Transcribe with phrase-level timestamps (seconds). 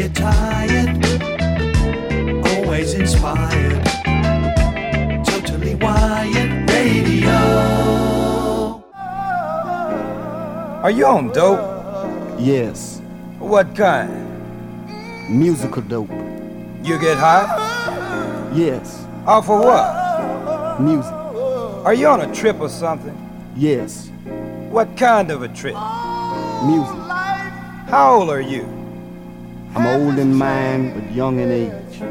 [0.00, 0.88] get tired,
[2.46, 3.84] always inspired,
[5.26, 7.30] totally wired radio.
[10.82, 11.60] Are you on dope?
[12.38, 13.02] Yes.
[13.38, 14.10] What kind?
[15.28, 16.10] Musical dope.
[16.82, 18.50] You get high?
[18.54, 19.04] Yes.
[19.26, 20.80] Off of what?
[20.80, 21.12] Music.
[21.84, 23.16] Are you on a trip or something?
[23.54, 24.10] Yes.
[24.70, 25.76] What kind of a trip?
[26.64, 26.96] Music.
[27.90, 28.79] How old are you?
[29.72, 32.02] I'm old in mind, but young in age.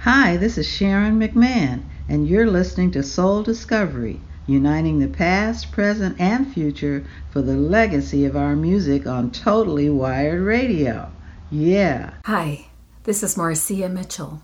[0.00, 6.20] Hi, this is Sharon McMahon, and you're listening to Soul Discovery, uniting the past, present,
[6.20, 11.10] and future for the legacy of our music on Totally Wired Radio.
[11.50, 12.12] Yeah.
[12.26, 12.66] Hi,
[13.04, 14.42] this is Marcia Mitchell,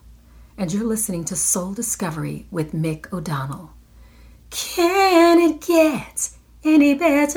[0.57, 3.73] and you're listening to Soul Discovery with Mick O'Donnell.
[4.49, 6.31] Can it get
[6.65, 7.31] any better?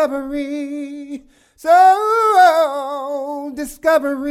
[0.00, 1.24] discovery.
[1.56, 4.30] So, oh, discovery.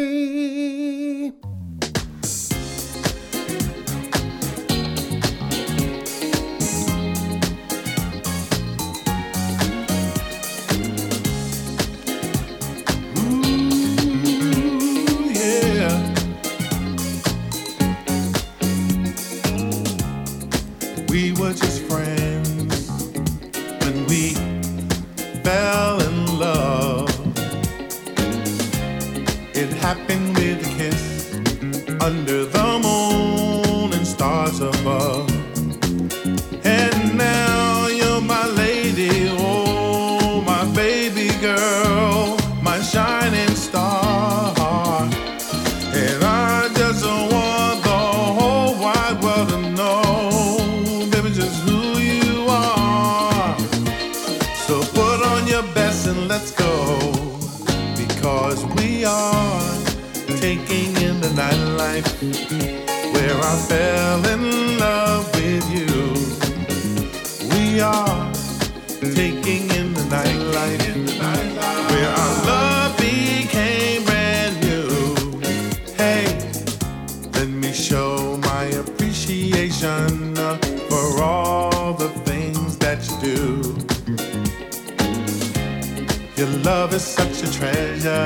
[86.99, 88.25] Such a treasure.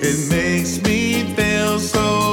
[0.00, 2.27] It makes me feel so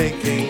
[0.00, 0.49] taking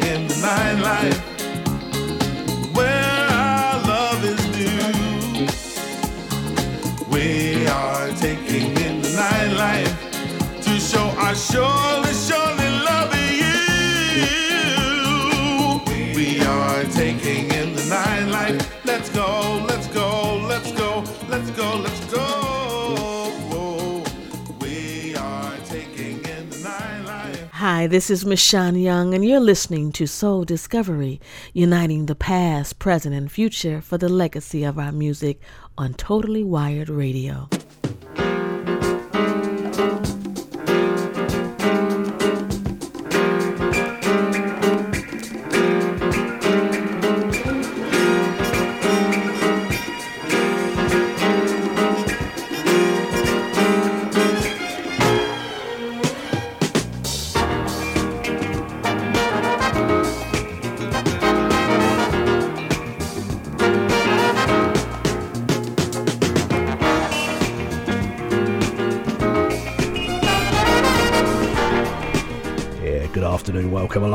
[27.80, 31.18] Hi, this is Michonne Young, and you're listening to Soul Discovery,
[31.54, 35.40] uniting the past, present, and future for the legacy of our music
[35.78, 37.48] on Totally Wired Radio.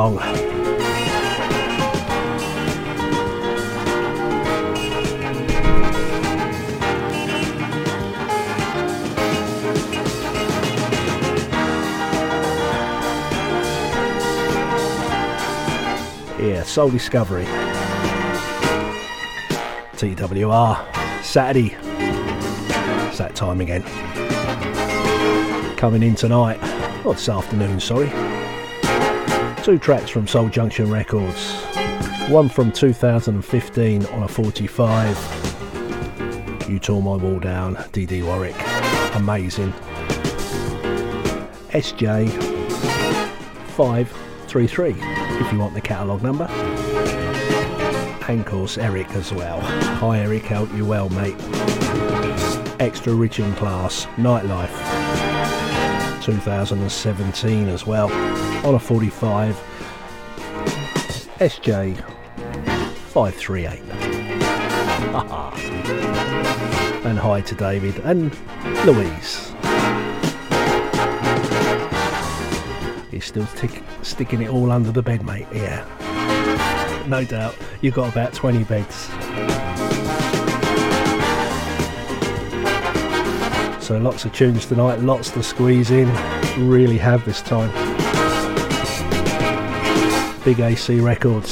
[0.05, 0.35] Along.
[16.39, 17.45] Yeah, Soul Discovery.
[19.95, 21.75] TWR, Saturday.
[23.07, 23.83] It's that time again.
[25.77, 26.59] Coming in tonight,
[27.05, 28.34] or this afternoon, sorry.
[29.65, 31.55] Two tracks from Soul Junction Records.
[32.29, 36.69] One from 2015 on a 45.
[36.69, 38.53] You Tore My Wall Down, Dee Dee Warwick.
[39.15, 39.73] Amazing.
[41.71, 42.29] SJ
[43.71, 46.45] 533 if you want the catalogue number.
[48.27, 49.61] And of course, Eric as well.
[49.61, 51.33] Hi, Eric, hope you well, mate.
[52.79, 54.69] Extra Rich in Class, Nightlife.
[56.23, 58.09] 2017 as well
[58.65, 59.55] on a 45
[61.37, 61.95] SJ
[63.11, 63.79] 538
[67.05, 68.35] and hi to David and
[68.87, 69.53] Louise
[73.11, 75.85] you're still tick- sticking it all under the bed mate yeah
[77.07, 79.11] no doubt you've got about 20 beds
[83.85, 86.11] So lots of tunes tonight, lots to squeeze in.
[86.67, 87.69] Really have this time.
[90.45, 91.49] Big AC Records,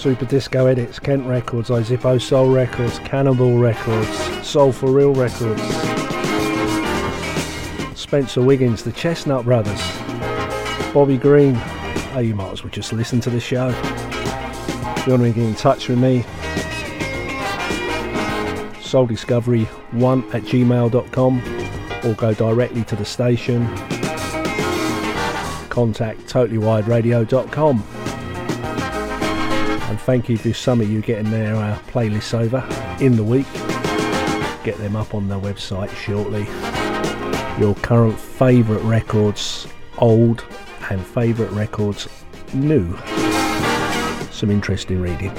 [0.00, 4.08] Super Disco Edits, Kent Records, Izipho Soul Records, Cannibal Records,
[4.46, 5.60] Soul for Real Records,
[7.94, 9.78] Spencer Wiggins, the Chestnut Brothers,
[10.94, 11.60] Bobby Green.
[12.14, 13.68] Oh, you might as well just listen to the show.
[13.68, 16.24] If you want to get in touch with me,
[18.80, 21.42] Soul Discovery 1 at gmail.com
[22.06, 23.66] or go directly to the station.
[25.76, 27.82] Contact totallywiredradio.com.
[29.90, 32.64] And thank you to some of you getting their uh, playlists over
[33.04, 33.52] in the week.
[34.64, 36.46] Get them up on the website shortly.
[37.60, 39.68] Your current favourite records,
[39.98, 40.46] old
[40.88, 42.08] and favourite records,
[42.54, 42.96] new.
[44.30, 45.34] Some interesting reading.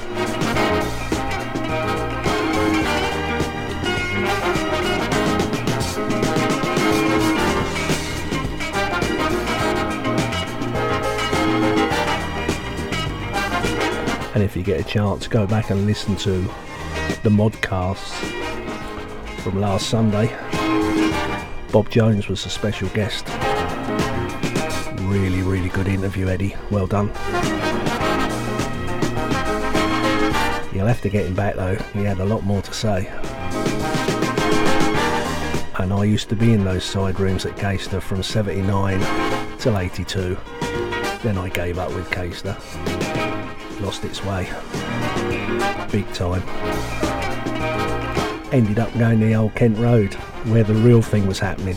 [14.38, 16.42] And if you get a chance, go back and listen to
[17.24, 18.14] the modcasts
[19.40, 20.28] from last Sunday.
[21.72, 23.26] Bob Jones was a special guest.
[25.00, 26.54] Really, really good interview, Eddie.
[26.70, 27.08] Well done.
[30.72, 33.08] You'll have to get him back though, he had a lot more to say.
[35.80, 40.38] And I used to be in those side rooms at Caister from 79 till 82.
[41.24, 43.17] Then I gave up with Caister
[43.80, 44.44] lost its way.
[45.90, 46.42] Big time.
[48.52, 51.76] Ended up going the old Kent Road, where the real thing was happening.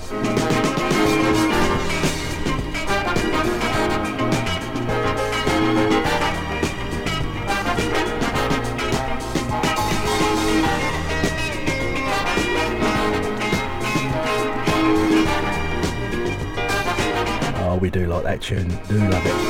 [17.64, 19.41] Oh, we do like that tune, do love it.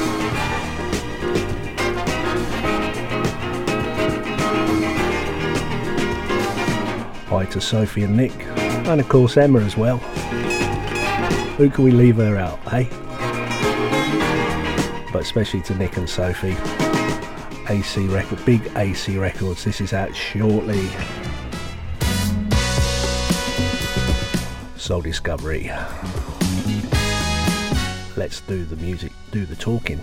[7.61, 8.33] Hi Sophie and Nick,
[8.87, 9.97] and of course Emma as well.
[11.57, 12.85] Who can we leave her out, eh?
[15.13, 16.57] But especially to Nick and Sophie.
[17.71, 19.63] AC record, big AC records.
[19.63, 20.89] This is out shortly.
[24.75, 25.71] Soul Discovery.
[28.17, 30.01] Let's do the music, do the talking.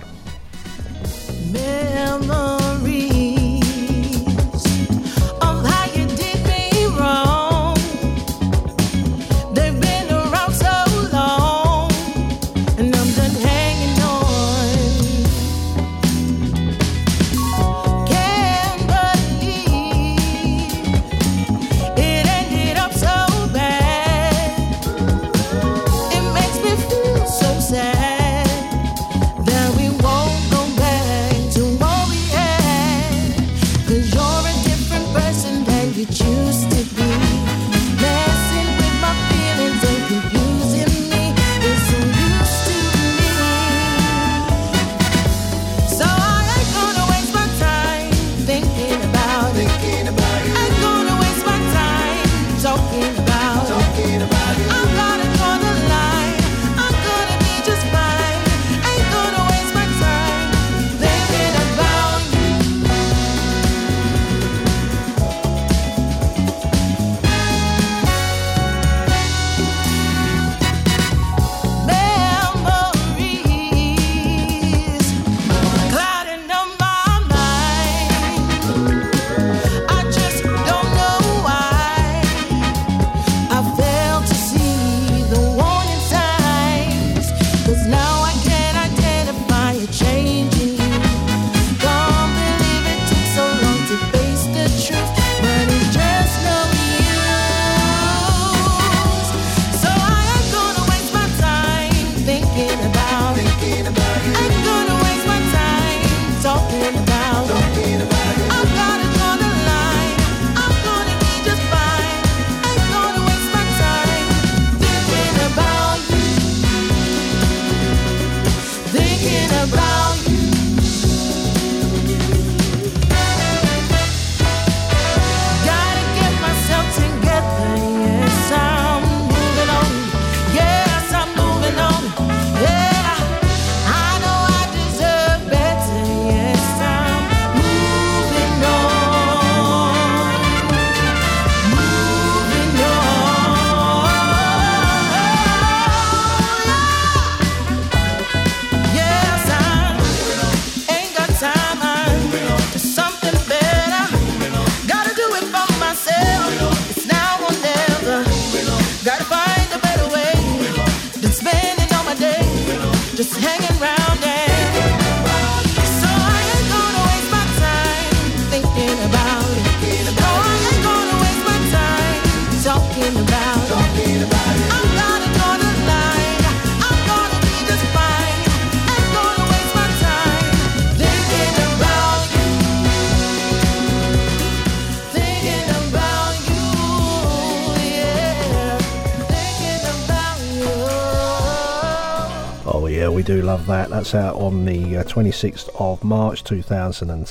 [193.98, 197.26] That's out on the uh, 26th of March 2000 and,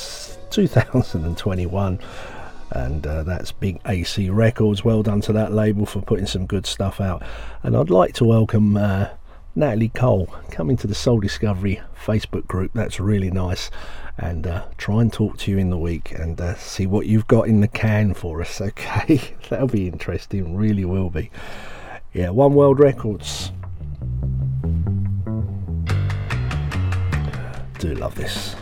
[0.50, 2.00] 2021.
[2.72, 4.84] And uh, that's Big AC Records.
[4.84, 7.24] Well done to that label for putting some good stuff out.
[7.64, 9.12] And I'd like to welcome uh,
[9.56, 12.72] Natalie Cole coming to the Soul Discovery Facebook group.
[12.74, 13.72] That's really nice.
[14.18, 17.28] And uh, try and talk to you in the week and uh, see what you've
[17.28, 18.60] got in the can for us.
[18.62, 20.58] Okay, that'll be interesting.
[20.58, 21.32] Really will be.
[22.12, 23.54] Yeah, One World Records.
[27.80, 28.56] Do love this.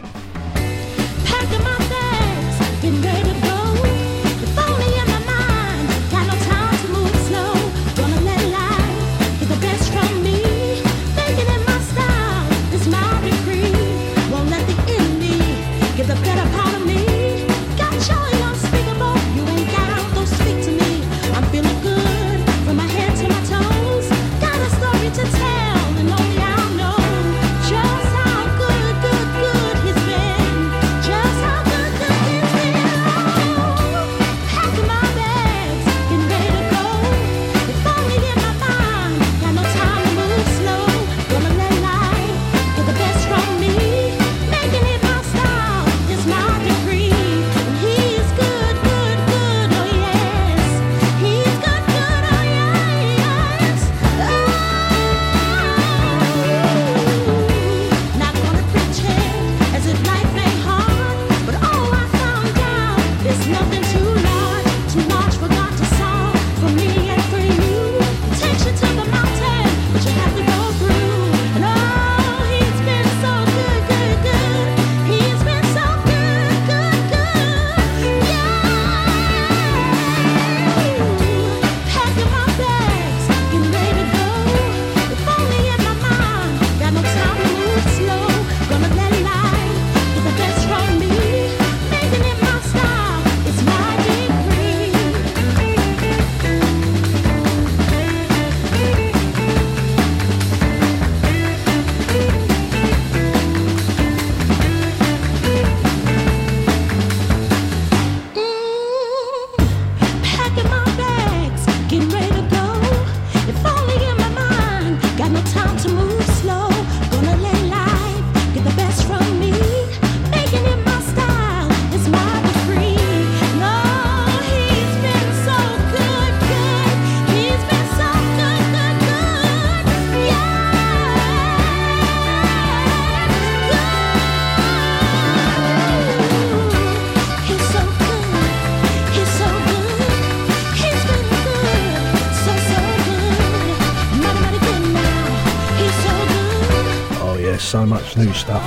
[147.75, 148.63] So much new stuff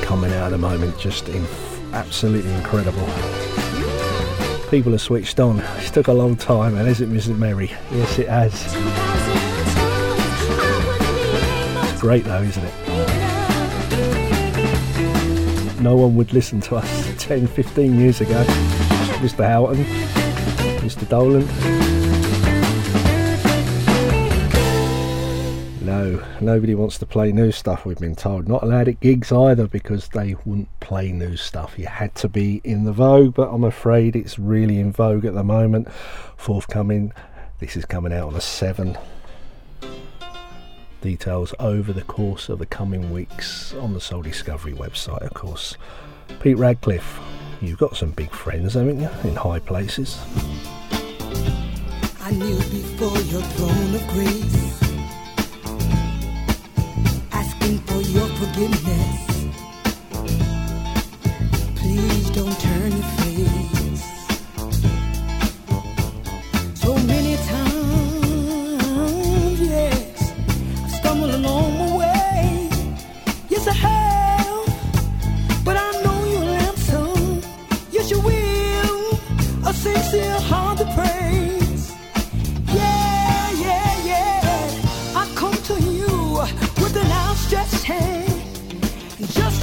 [0.00, 0.96] coming out at the moment.
[0.98, 1.46] Just in,
[1.92, 3.06] absolutely incredible.
[4.70, 5.60] People are switched on.
[5.76, 7.36] It's took a long time, and is it, Mrs.
[7.36, 7.70] Mary?
[7.90, 8.54] Yes, it has.
[11.92, 12.74] It's great though, isn't it?
[15.82, 18.42] No one would listen to us 10, 15 years ago.
[19.20, 19.46] Mr.
[19.46, 19.84] Houghton,
[20.80, 21.06] Mr.
[21.06, 21.89] Dolan.
[26.40, 28.48] No, nobody wants to play new stuff, we've been told.
[28.48, 31.78] Not allowed at gigs either because they wouldn't play new stuff.
[31.78, 35.34] You had to be in the vogue, but I'm afraid it's really in vogue at
[35.34, 35.90] the moment.
[36.36, 37.12] Forthcoming,
[37.58, 38.98] this is coming out on the 7.
[41.00, 45.76] Details over the course of the coming weeks on the Soul Discovery website, of course.
[46.40, 47.18] Pete Radcliffe,
[47.60, 50.18] you've got some big friends, haven't you, in high places?
[52.22, 54.89] I kneel before your throne of grace,
[57.60, 59.50] asking for your forgiveness.
[61.76, 64.28] Please don't turn your face.
[66.74, 68.80] So many times,
[69.60, 70.32] yes,
[70.84, 72.68] I've stumbled along my way.
[73.48, 74.66] Yes, I have,
[75.64, 77.06] but I know you'll answer.
[77.90, 79.18] Yes, you will.
[79.66, 80.59] A sincere heart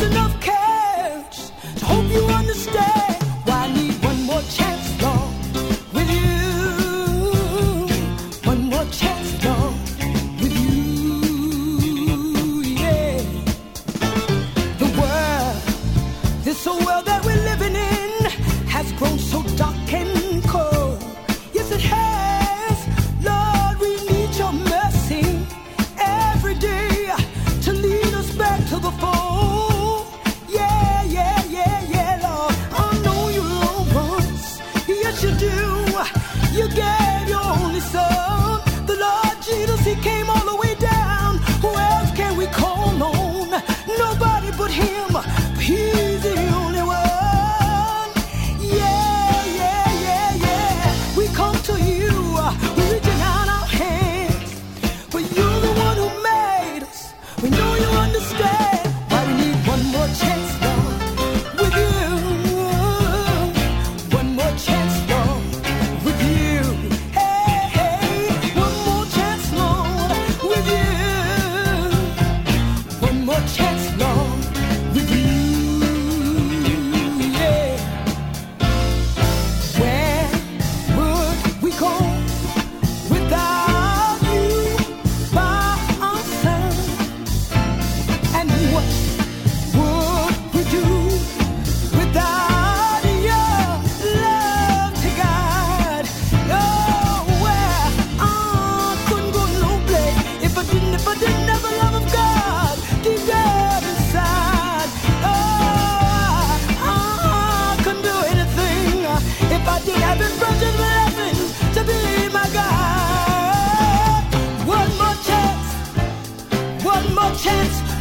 [0.01, 3.16] enough cash to hope you understand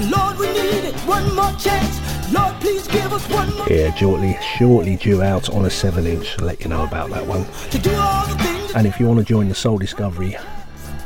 [0.01, 0.95] Lord, we need it.
[1.07, 2.01] One more chance,
[2.33, 6.39] Lord, please give us one more Yeah, shortly, shortly due out on a 7 inch.
[6.41, 7.47] Let you know about that one.
[7.71, 10.37] to do all the things And if you want to join the Soul Discovery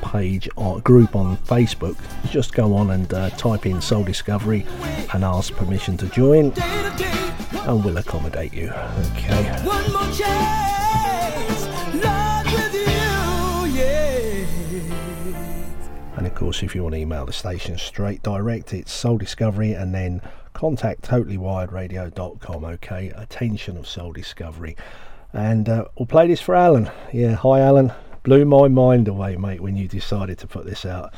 [0.02, 1.96] page or group on Facebook,
[2.30, 4.66] just go on and uh, type in Soul Discovery
[5.14, 8.70] and ask permission to join, and we'll accommodate you.
[9.12, 10.79] Okay.
[16.30, 19.92] Of course, if you want to email the station straight direct, it's Soul Discovery and
[19.92, 22.64] then contact totallywiredradio.com.
[22.64, 24.76] Okay, attention of Soul Discovery.
[25.32, 26.88] And uh, we'll play this for Alan.
[27.12, 27.92] Yeah, hi Alan.
[28.22, 31.12] Blew my mind away, mate, when you decided to put this out.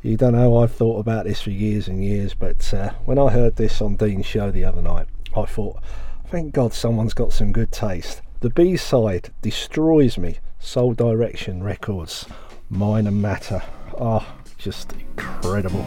[0.00, 3.30] You don't know, I've thought about this for years and years, but uh, when I
[3.30, 5.82] heard this on Dean's show the other night, I thought,
[6.28, 8.22] thank God someone's got some good taste.
[8.40, 10.38] The B side destroys me.
[10.58, 12.24] Soul Direction Records,
[12.70, 13.62] Minor Matter.
[13.98, 14.26] Oh,
[14.64, 15.84] just incredible.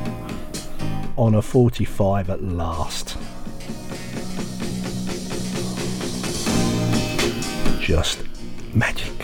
[1.16, 3.18] On a 45 at last.
[7.82, 8.22] Just
[8.76, 9.18] magic.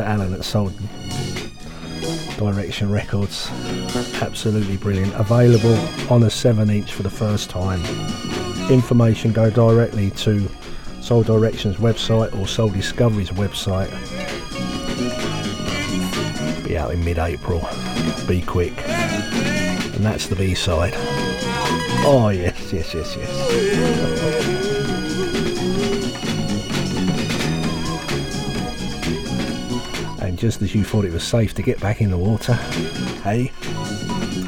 [0.00, 0.72] To Alan at Soul
[2.38, 3.50] Direction Records.
[4.22, 5.12] Absolutely brilliant.
[5.14, 5.76] Available
[6.12, 7.82] on a 7 inch for the first time.
[8.70, 10.48] Information go directly to
[11.00, 13.90] Soul Direction's website or Soul Discovery's website.
[16.64, 17.60] Be out in mid April.
[18.26, 18.76] Be quick.
[18.88, 20.94] And that's the B side.
[22.06, 24.69] Oh, yes, yes, yes, yes.
[30.40, 32.54] Just as you thought it was safe to get back in the water,
[33.24, 33.52] hey,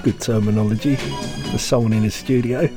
[0.02, 2.60] good terminology for someone in a studio.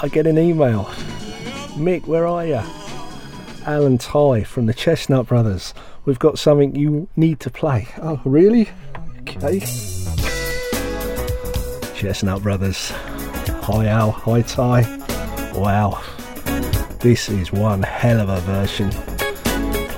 [0.00, 0.84] I get an email.
[1.74, 2.62] Mick, where are you?
[3.66, 5.74] Alan Ty from the Chestnut Brothers.
[6.04, 7.88] We've got something you need to play.
[8.00, 8.68] Oh, really?
[9.22, 9.58] Okay.
[11.96, 12.92] Chestnut Brothers.
[12.92, 14.82] Hi Al, hi Ty.
[15.56, 16.00] Wow.
[17.00, 18.92] This is one hell of a version.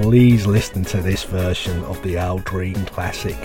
[0.00, 3.36] Please listen to this version of the Al Green classic.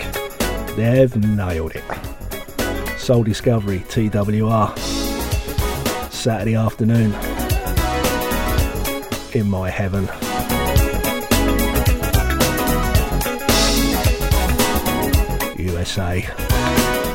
[0.74, 2.98] They've nailed it.
[2.98, 4.76] Soul Discovery, TWR.
[6.10, 7.12] Saturday afternoon.
[9.34, 10.06] In my heaven.
[15.58, 16.22] USA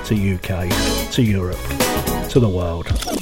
[0.06, 3.21] to UK to Europe to the world.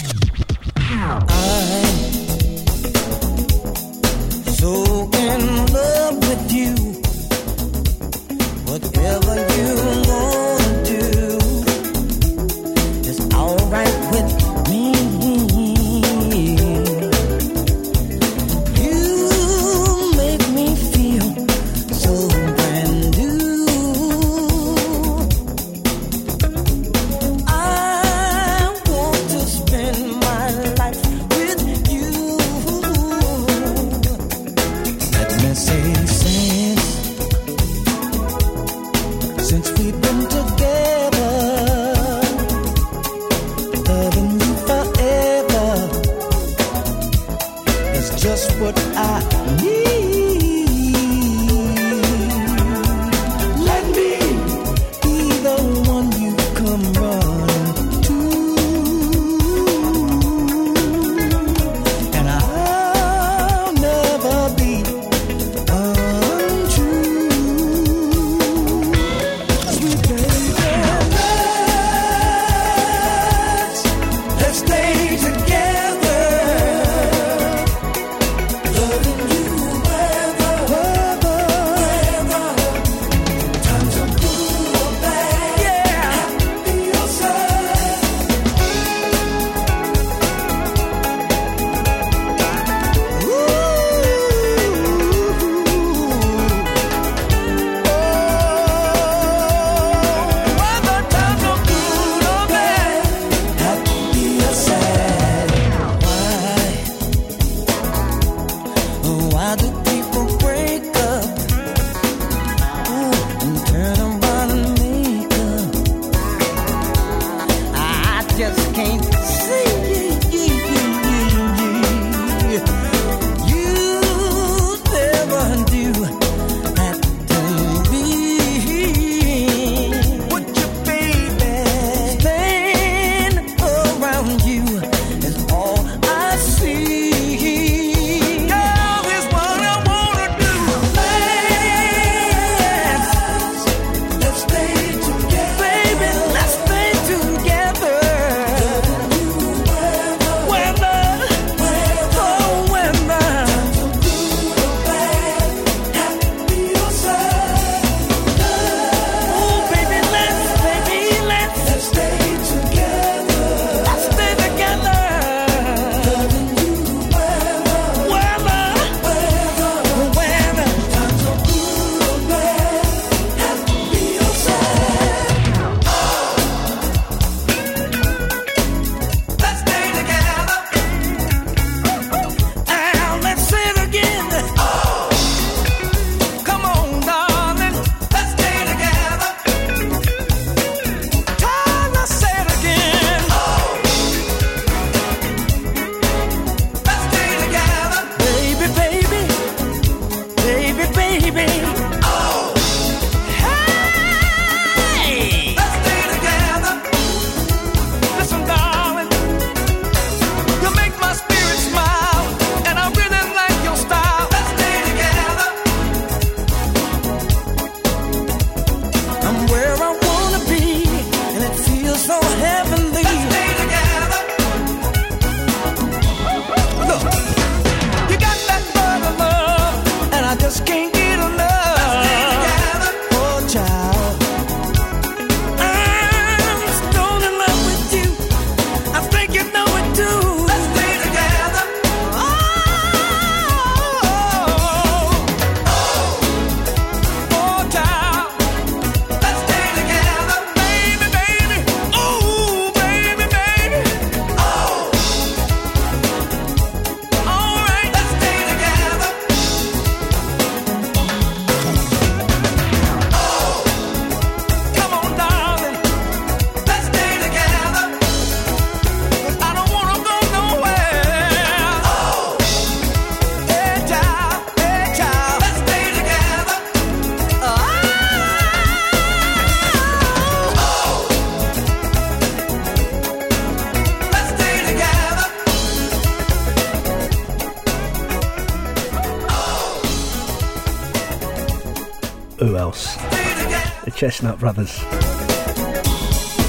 [293.99, 294.77] Chestnut Brothers.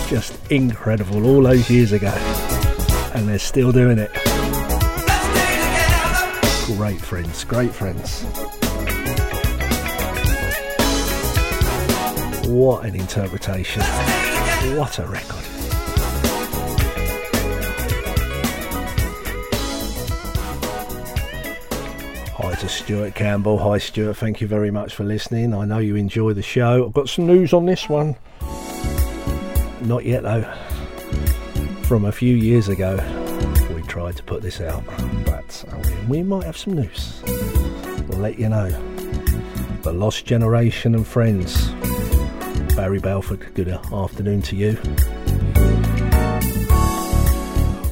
[0.09, 2.13] Just incredible all those years ago.
[3.13, 4.13] And they're still doing it.
[6.77, 8.23] Great friends, great friends.
[12.47, 13.83] What an interpretation.
[14.77, 15.50] What a record.
[22.61, 23.57] To Stuart Campbell.
[23.57, 24.19] Hi, Stuart.
[24.19, 25.55] Thank you very much for listening.
[25.55, 26.85] I know you enjoy the show.
[26.85, 28.17] I've got some news on this one.
[29.81, 30.43] Not yet, though.
[31.85, 32.97] From a few years ago,
[33.75, 34.85] we tried to put this out,
[35.25, 37.23] but uh, we we might have some news.
[38.09, 38.69] We'll let you know.
[39.81, 41.71] The Lost Generation and Friends.
[42.77, 44.73] Barry Belford, good afternoon to you.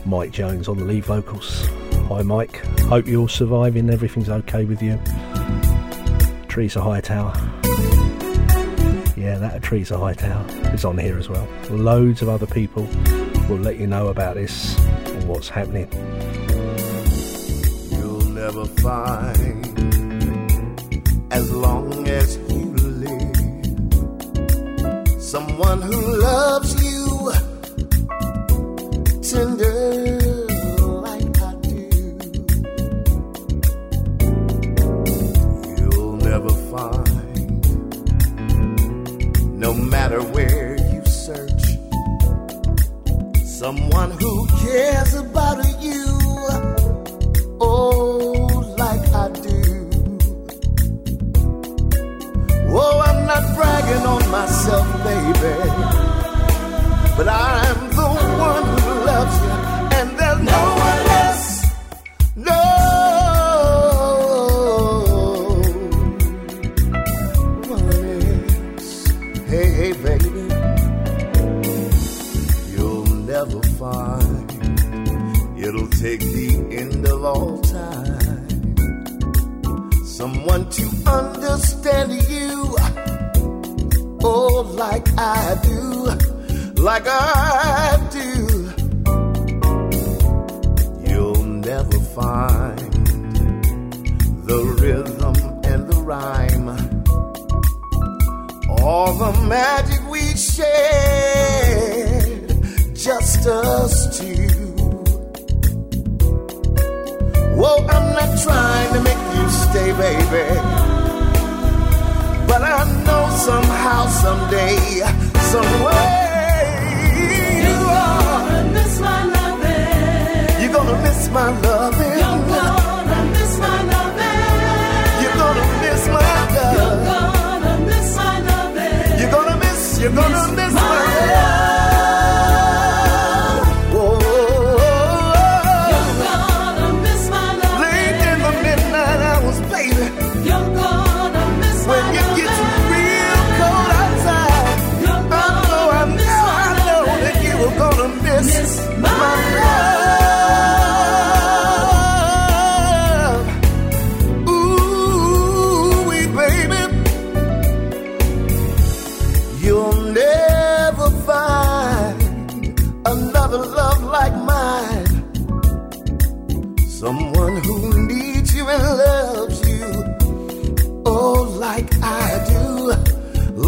[0.05, 1.67] Mike Jones on the lead vocals.
[2.09, 2.65] Hi, Mike.
[2.85, 3.91] Hope you're surviving.
[3.91, 4.99] Everything's okay with you.
[6.49, 7.35] Trees Teresa Hightower.
[9.15, 11.47] Yeah, that Trees Teresa Hightower is on here as well.
[11.69, 12.85] Loads of other people
[13.47, 15.87] will let you know about this and what's happening.
[17.91, 19.67] You'll never find
[21.31, 23.37] as long as you live
[25.21, 27.33] someone who loves you
[29.21, 29.78] tender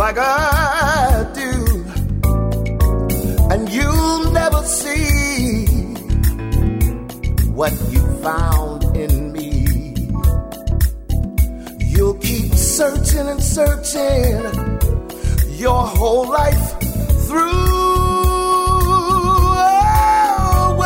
[0.01, 1.53] like I do.
[3.53, 5.67] And you'll never see
[7.59, 9.67] what you found in me.
[11.85, 14.41] You'll keep searching and searching
[15.59, 16.67] your whole life
[17.27, 17.51] through.
[18.93, 20.77] Oh.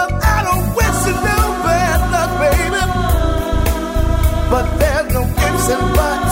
[4.50, 6.23] But there's no and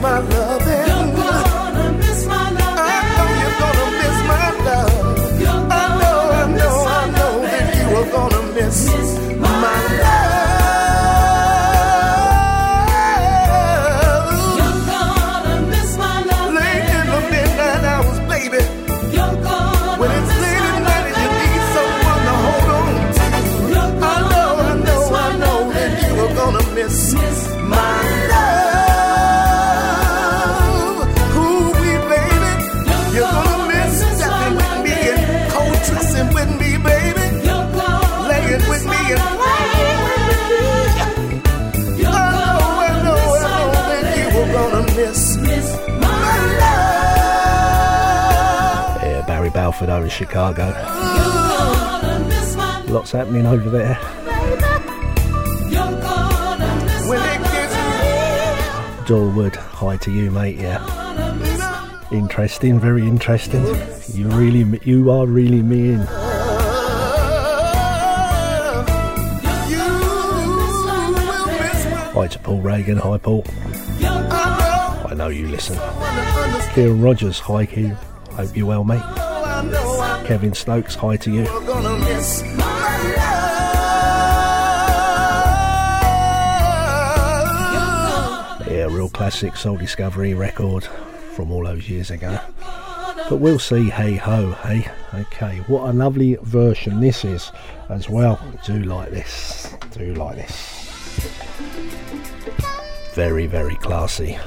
[0.00, 0.49] my loving.
[49.88, 50.66] Over in Chicago.
[52.92, 53.94] Lots happening over there.
[59.06, 60.56] Dorwood, hi to you, mate.
[60.56, 60.84] Yeah,
[62.12, 63.64] interesting, very interesting.
[64.12, 66.06] You really, you are really mean.
[72.12, 72.98] Hi to Paul Reagan.
[72.98, 73.44] Hi, Paul.
[74.02, 75.78] I know you listen.
[76.74, 77.40] Kieran Rogers.
[77.40, 77.96] Hi, Kieran.
[78.32, 79.19] Hope you're well, mate.
[80.30, 80.94] Kevin Stokes.
[80.94, 81.42] Hi to you.
[88.70, 90.84] Yeah, real classic Soul Discovery record
[91.34, 92.38] from all those years ago.
[93.28, 94.88] But we'll see, hey ho, hey.
[95.14, 97.50] Okay, what a lovely version this is
[97.88, 98.38] as well.
[98.64, 100.92] Do like this, do like this.
[103.14, 104.38] Very, very classy.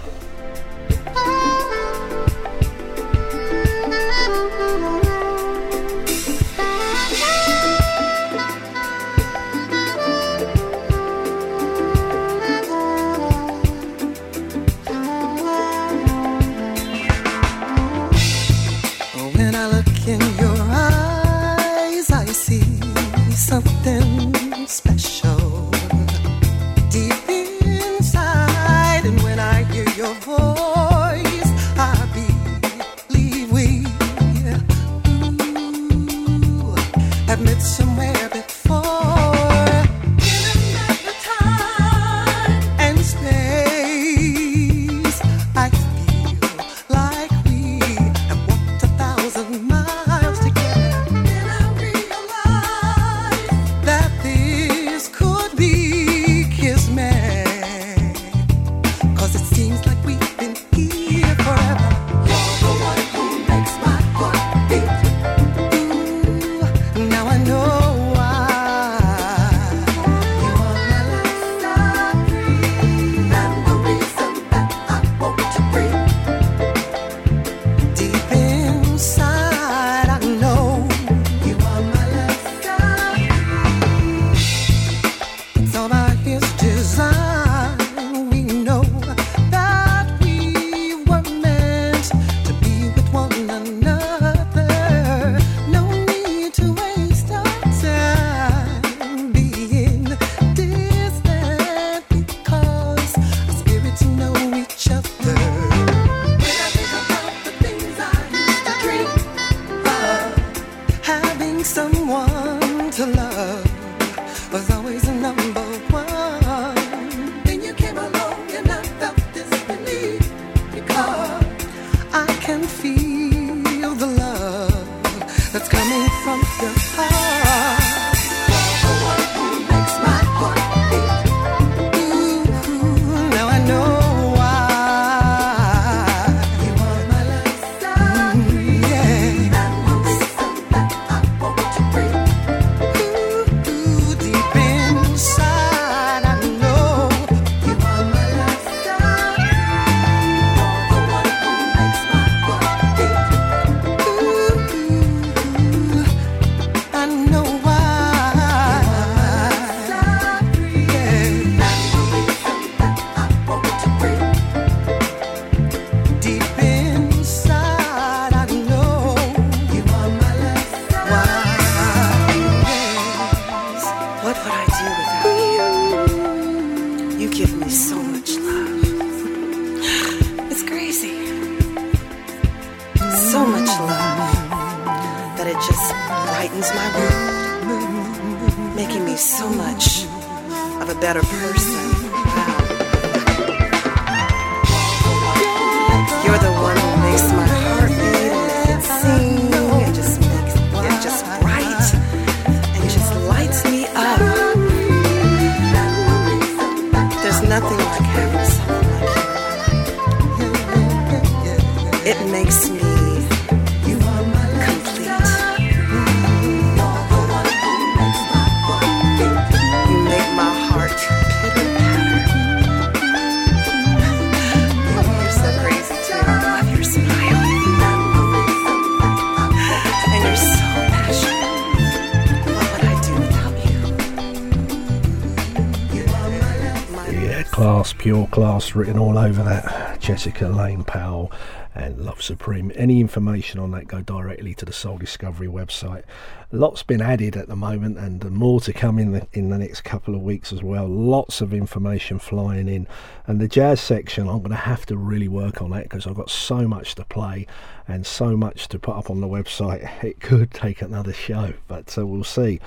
[238.72, 240.00] Written all over that.
[240.00, 241.32] Jessica Lane Powell
[241.76, 242.72] and Love Supreme.
[242.76, 246.04] Any information on that, go directly to the Soul Discovery website.
[246.52, 249.82] Lots been added at the moment, and more to come in the in the next
[249.82, 250.88] couple of weeks as well.
[250.88, 252.88] Lots of information flying in,
[253.28, 254.28] and the jazz section.
[254.28, 257.06] I'm going to have to really work on that because I've got so much to
[257.06, 257.46] play
[257.88, 259.90] and so much to put up on the website.
[260.04, 262.60] It could take another show, but uh, we'll see.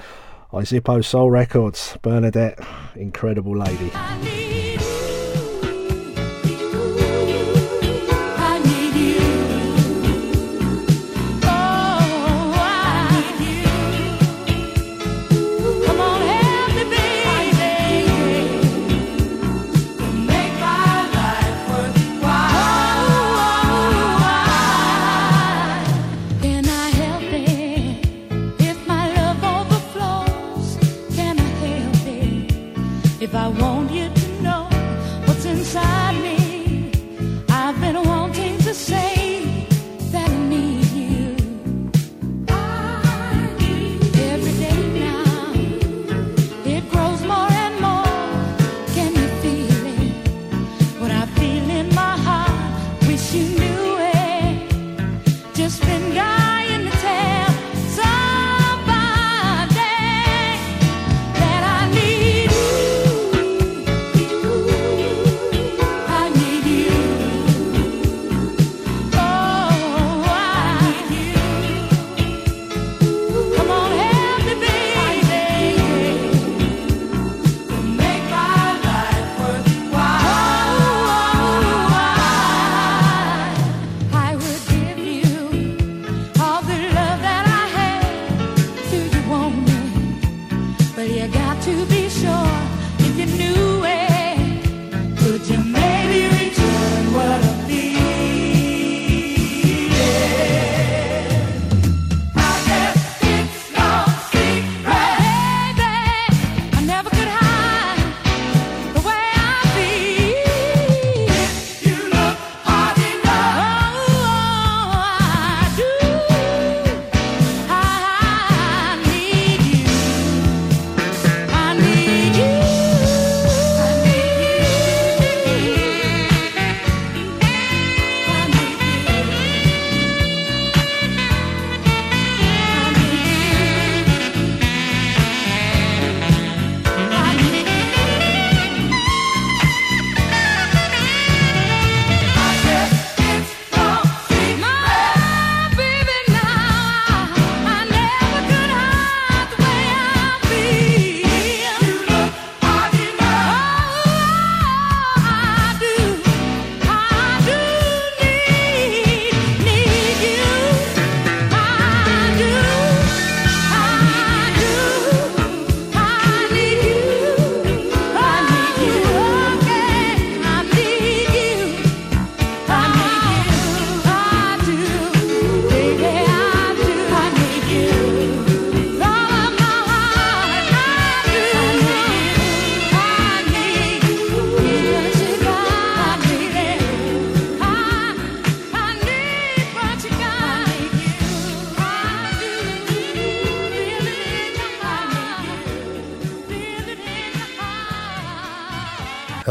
[0.53, 2.59] I Soul Records, Bernadette,
[2.95, 4.66] incredible lady.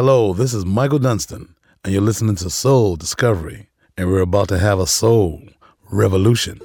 [0.07, 4.59] Hello, this is Michael Dunstan, and you're listening to Soul Discovery, and we're about to
[4.59, 5.41] have a soul
[5.89, 6.61] revolution.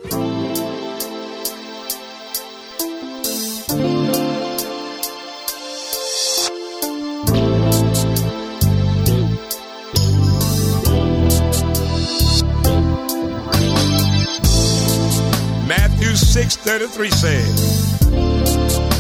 [15.67, 17.99] Matthew 6:33 says,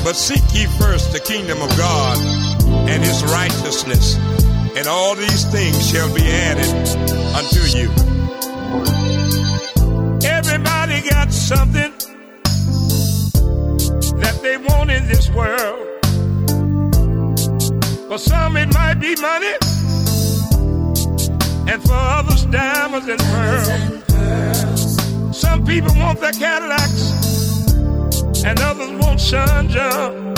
[0.02, 2.29] But seek ye first the kingdom of God
[2.90, 4.16] and his righteousness,
[4.76, 6.66] and all these things shall be added
[7.38, 7.88] unto you.
[10.28, 11.92] Everybody got something
[14.20, 15.86] that they want in this world.
[18.08, 19.54] For some it might be money,
[21.70, 23.68] and for others diamonds and pearls.
[25.38, 27.12] Some people want their Cadillacs,
[28.44, 30.29] and others want sun jump.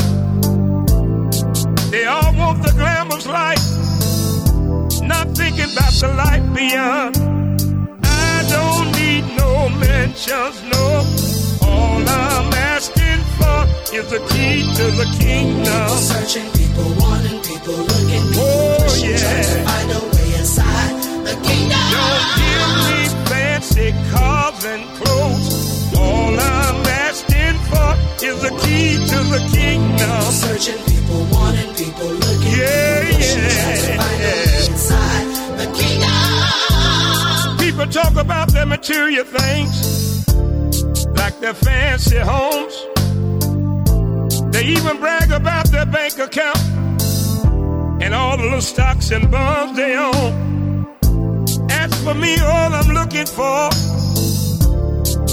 [1.93, 3.61] They all want the glamorous life,
[5.03, 7.17] not thinking about the life beyond.
[8.03, 11.05] I don't need no mansions, no.
[11.61, 13.59] All I'm asking for
[13.93, 15.69] is the key to the kingdom.
[15.69, 19.21] People searching, people wanting, people looking, people oh, yeah.
[19.21, 20.97] trying to find a way inside
[21.29, 21.85] the kingdom.
[21.93, 25.93] Don't give me fancy cars and clothes.
[25.95, 27.91] All I'm asking for
[28.25, 30.23] is the key to the kingdom.
[30.33, 30.92] Searching
[37.93, 40.27] talk about their material things,
[41.15, 42.75] like their fancy homes.
[44.51, 46.59] They even brag about their bank account
[48.03, 50.87] and all the little stocks and bonds they own.
[51.71, 53.69] As for me, all I'm looking for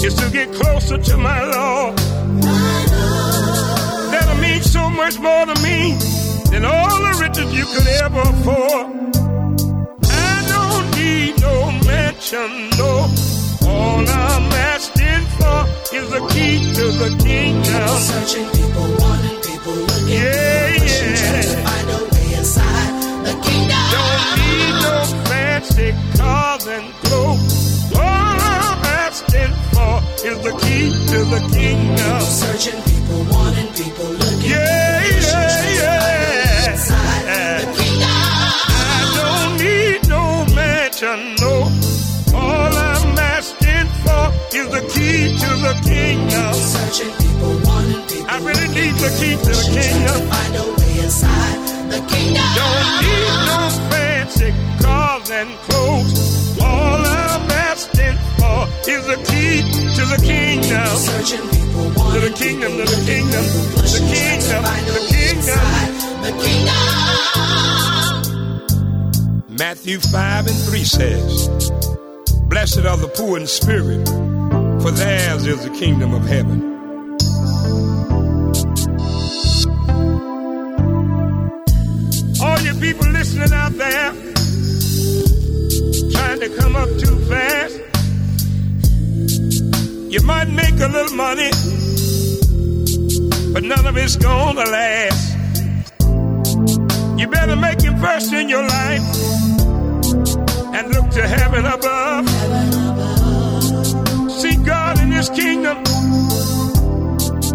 [0.04, 1.96] is to get closer to my Lord.
[4.12, 5.94] That'll mean so much more to me
[6.50, 9.19] than all the riches you could ever afford.
[12.32, 13.08] Mansion, no.
[13.68, 17.88] All I'm asking for is the key to the kingdom.
[17.98, 21.16] Searching people, wanting people, looking Yeah, pushing, yeah.
[21.16, 22.92] trying to find a way inside
[23.26, 23.84] the kingdom.
[23.94, 24.96] Don't need no
[25.28, 27.92] fancy cars and clothes.
[27.94, 29.94] All I'm asking for
[30.28, 32.20] is the key to the kingdom.
[32.22, 36.30] Searching people, wanting people, looking Yeah, pushing, yeah, trying to find a way
[36.62, 36.72] yeah.
[36.72, 37.24] inside
[37.60, 38.08] the kingdom.
[38.72, 41.20] I don't need no mansion,
[45.70, 46.54] the kingdom.
[46.54, 50.18] Searching people, wanting people, I really need the key to the kingdom.
[50.30, 51.58] find a way inside
[51.94, 52.46] the kingdom.
[52.58, 53.60] Don't need no
[53.90, 54.50] fancy
[54.82, 56.58] cars and clothes.
[56.60, 58.58] All I'm asking for
[58.90, 59.62] is the key
[59.96, 60.86] to the kingdom.
[60.96, 63.44] Searching people, To the kingdom, to the kingdom,
[63.78, 65.60] to the kingdom, to the kingdom.
[66.26, 66.78] the kingdom.
[69.56, 71.48] Matthew 5 and 3 says,
[72.48, 74.08] Blessed are the poor in spirit,
[74.82, 76.58] for theirs is the kingdom of heaven.
[82.42, 84.12] All you people listening out there,
[86.12, 87.76] trying to come up too fast,
[90.10, 91.50] you might make a little money,
[93.52, 95.36] but none of it's gonna last.
[97.18, 99.02] You better make it first in your life
[100.74, 102.79] and look to heaven above.
[105.20, 105.78] Seek God in His kingdom,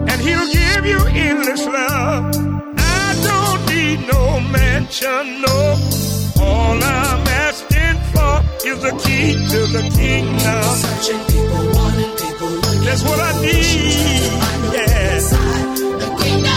[0.08, 2.36] and He'll give you endless love.
[2.78, 5.78] I don't need no mansion, no.
[6.42, 10.64] All I'm asking for is the key to the kingdom.
[10.76, 14.32] Searching people, wanting people, looking That's what I need.
[14.74, 14.96] Yeah.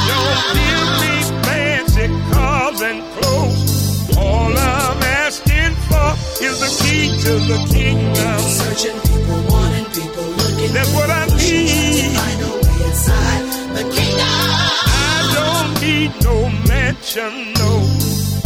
[0.09, 4.17] Don't give me fancy cars and clothes.
[4.19, 6.09] All I'm asking for
[6.45, 8.41] is the key to the kingdom.
[8.41, 9.68] Searching people, wanting
[10.75, 12.17] That's what I need.
[12.17, 13.45] find a way inside
[13.77, 14.49] the kingdom.
[15.11, 16.37] I don't need no
[16.69, 17.73] mansion, no.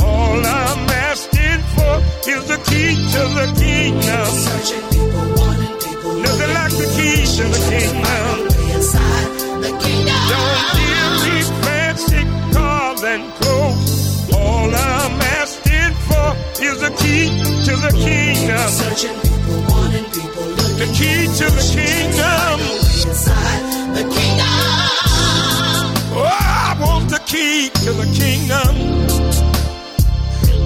[0.06, 1.94] All I'm asking for
[2.34, 4.26] is the key to the kingdom.
[4.46, 8.34] Searching people, wanting people, Nothing like the key to the kingdom.
[8.74, 9.28] inside
[9.64, 10.20] the kingdom.
[10.32, 12.22] Don't give me fancy
[12.54, 14.34] cars and clothes.
[14.34, 16.28] All I'm asking for
[16.68, 17.24] is the key
[17.66, 18.68] to the kingdom.
[18.80, 19.91] Searching people, wanting
[20.82, 22.58] The key to the kingdom.
[23.06, 24.48] inside the kingdom.
[26.10, 28.72] Oh, I want the key to the kingdom.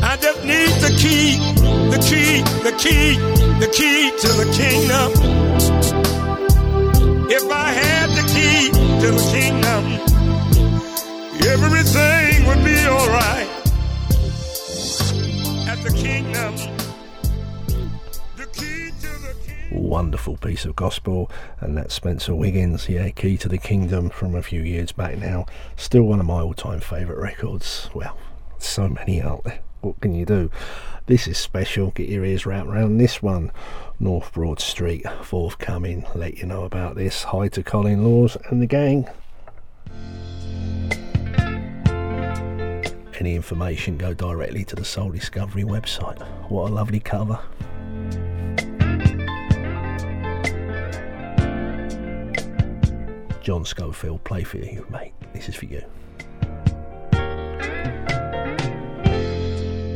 [0.02, 1.36] I just need the key,
[1.90, 3.18] the key, the key,
[3.60, 5.12] the key to the kingdom.
[7.28, 9.84] If I had the key to the kingdom,
[11.46, 13.50] everything would be alright.
[15.68, 16.75] At the kingdom,
[19.96, 24.42] Wonderful piece of gospel, and that's Spencer Wiggins, yeah, Key to the Kingdom from a
[24.42, 25.46] few years back now.
[25.74, 27.88] Still one of my all time favourite records.
[27.94, 28.14] Well,
[28.58, 29.60] so many out there.
[29.80, 30.50] What can you do?
[31.06, 31.92] This is special.
[31.92, 33.50] Get your ears wrapped around this one.
[33.98, 36.04] North Broad Street, forthcoming.
[36.14, 37.22] Let you know about this.
[37.22, 39.08] Hi to Colin Laws and the gang.
[43.18, 46.20] Any information, go directly to the Soul Discovery website.
[46.50, 47.40] What a lovely cover.
[53.46, 55.12] John Schofield, play for you, mate.
[55.32, 55.80] This is for you.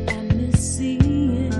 [0.07, 1.51] I miss seeing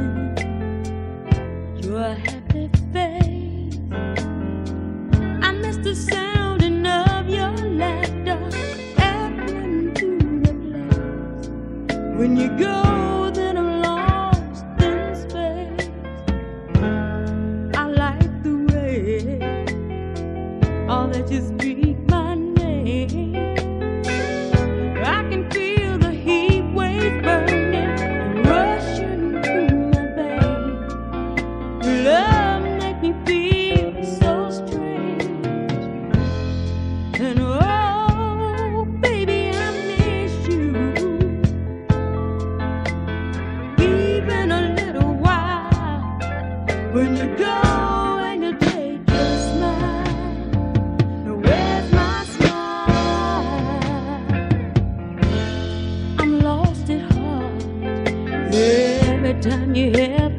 [59.76, 59.91] you.
[59.91, 60.30] have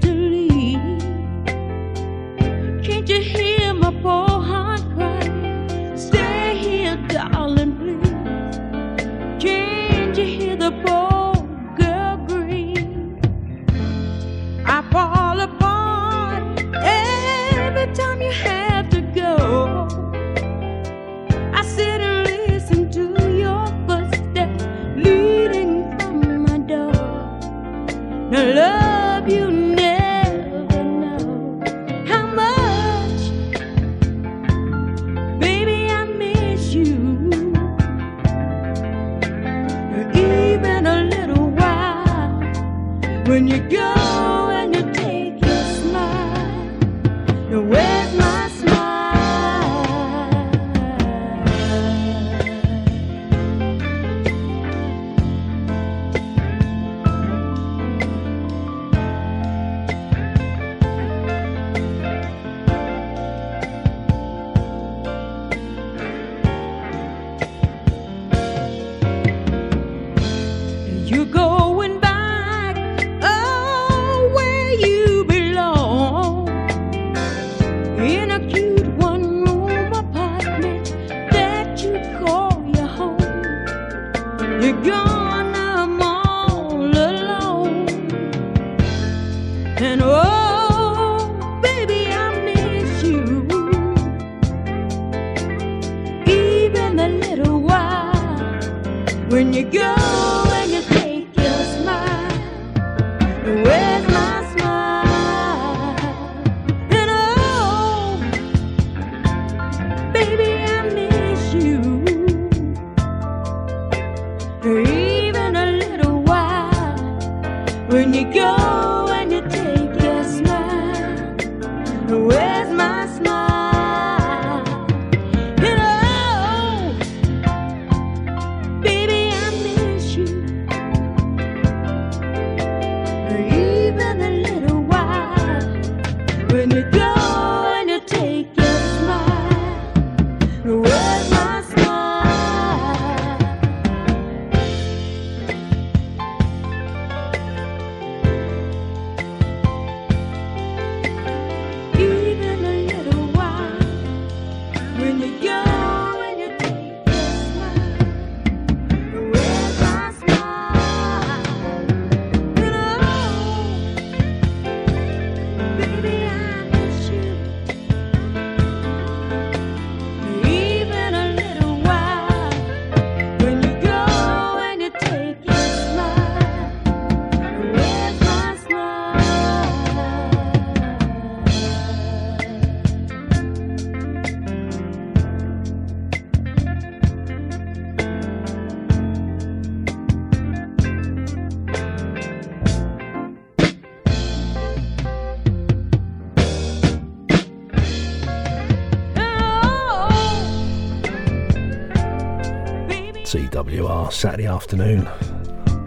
[204.12, 205.08] Saturday afternoon.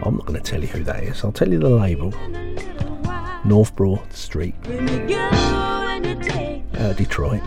[0.02, 2.10] I'm not going to tell you who that is, I'll tell you the label
[3.44, 5.98] North Broad Street, uh,
[6.94, 7.42] Detroit.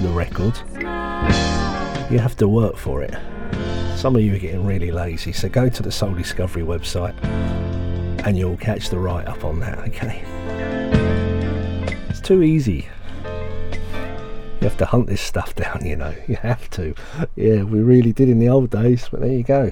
[0.00, 0.58] The record.
[2.10, 3.14] You have to work for it.
[3.96, 7.14] Some of you are getting really lazy, so go to the Soul Discovery website
[8.26, 10.22] and you'll catch the write up on that, okay?
[12.08, 12.88] It's too easy
[14.72, 16.14] have to hunt this stuff down, you know.
[16.26, 16.94] You have to.
[17.36, 19.70] Yeah, we really did in the old days, but there you go.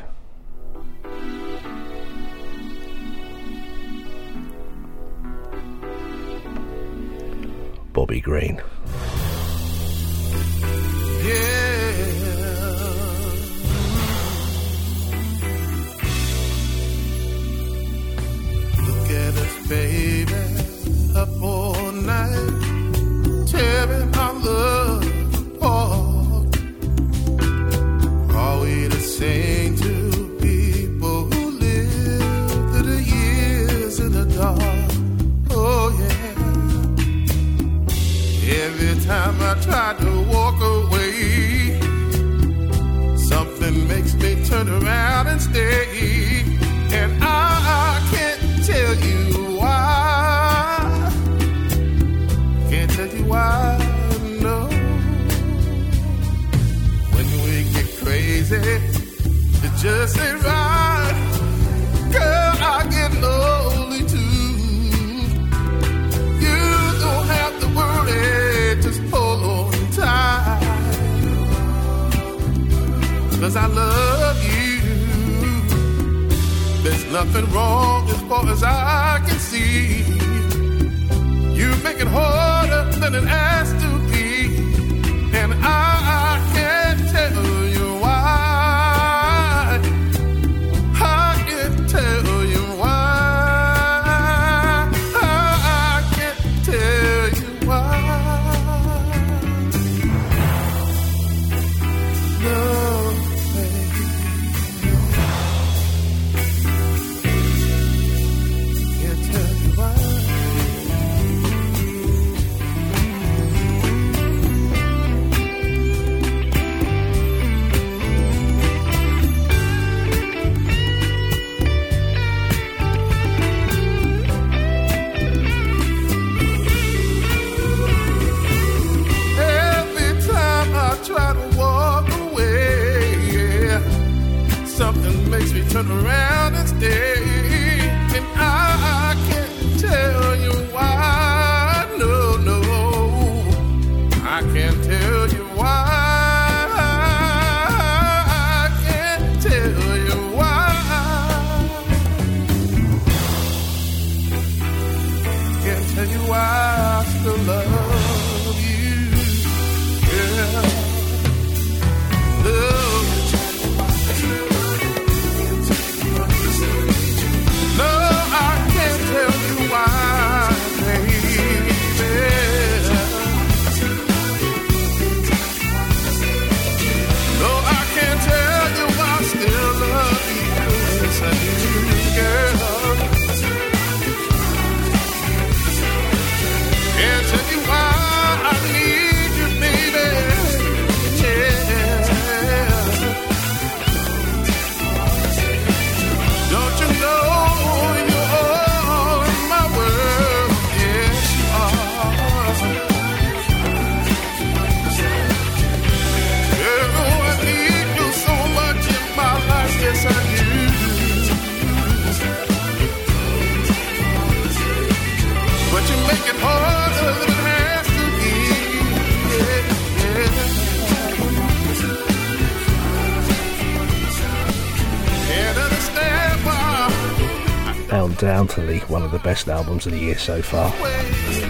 [228.51, 230.75] definitely one of the best albums of the year so far.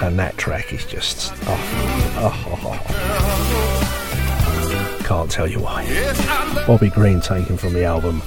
[0.07, 1.32] And that track is just.
[1.46, 1.57] Oh,
[2.18, 2.76] oh, oh,
[5.05, 5.86] Can't tell you why.
[6.66, 8.20] Bobby Green taken from the album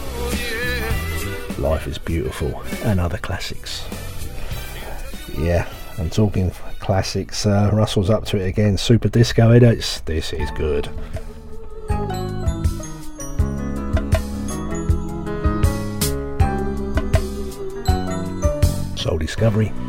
[1.59, 3.87] Life is Beautiful and other classics.
[5.37, 5.67] Yeah,
[5.99, 6.49] I'm talking
[6.79, 7.45] classics.
[7.45, 8.79] Uh, Russell's up to it again.
[8.79, 9.99] Super Disco eh, Edits.
[10.01, 10.89] This is good.
[19.43, 19.82] Discovery.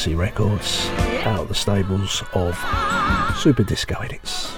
[0.00, 0.86] Galaxy Records,
[1.26, 2.56] out of the stables of
[3.36, 4.50] Super Disco Edits.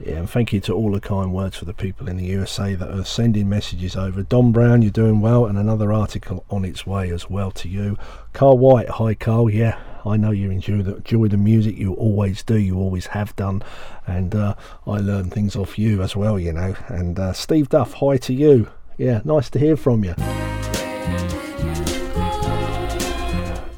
[0.00, 2.74] Yeah, and thank you to all the kind words for the people in the USA
[2.74, 4.24] that are sending messages over.
[4.24, 7.96] Don Brown, you're doing well, and another article on its way as well to you.
[8.32, 12.42] Carl White, hi Carl, yeah, I know you enjoy the, enjoy the music, you always
[12.42, 13.62] do, you always have done,
[14.08, 14.56] and uh,
[14.88, 16.74] I learn things off you as well, you know.
[16.88, 20.16] And uh, Steve Duff, hi to you, yeah, nice to hear from you.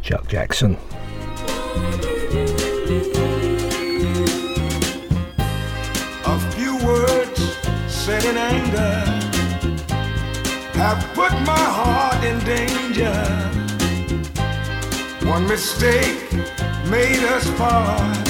[0.06, 0.76] Chuck Jackson.
[6.24, 7.56] A few words
[7.88, 9.02] said in anger
[10.78, 13.18] have put my heart in danger.
[15.28, 16.32] One mistake
[16.88, 18.28] made us part.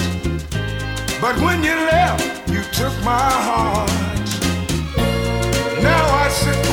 [1.20, 3.90] But when you left, you took my heart.
[5.82, 6.65] Now I sit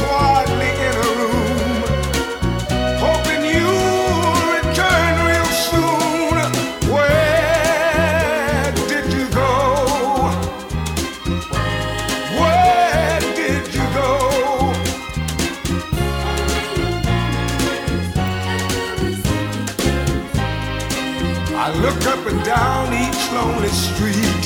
[23.43, 24.43] lonely street,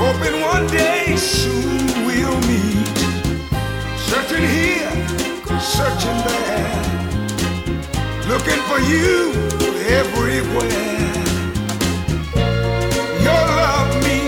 [0.00, 2.98] hoping one day soon we'll meet.
[4.10, 4.94] Searching here,
[5.76, 6.82] searching there,
[8.32, 9.14] looking for you
[10.00, 11.12] everywhere.
[13.26, 14.25] Your love means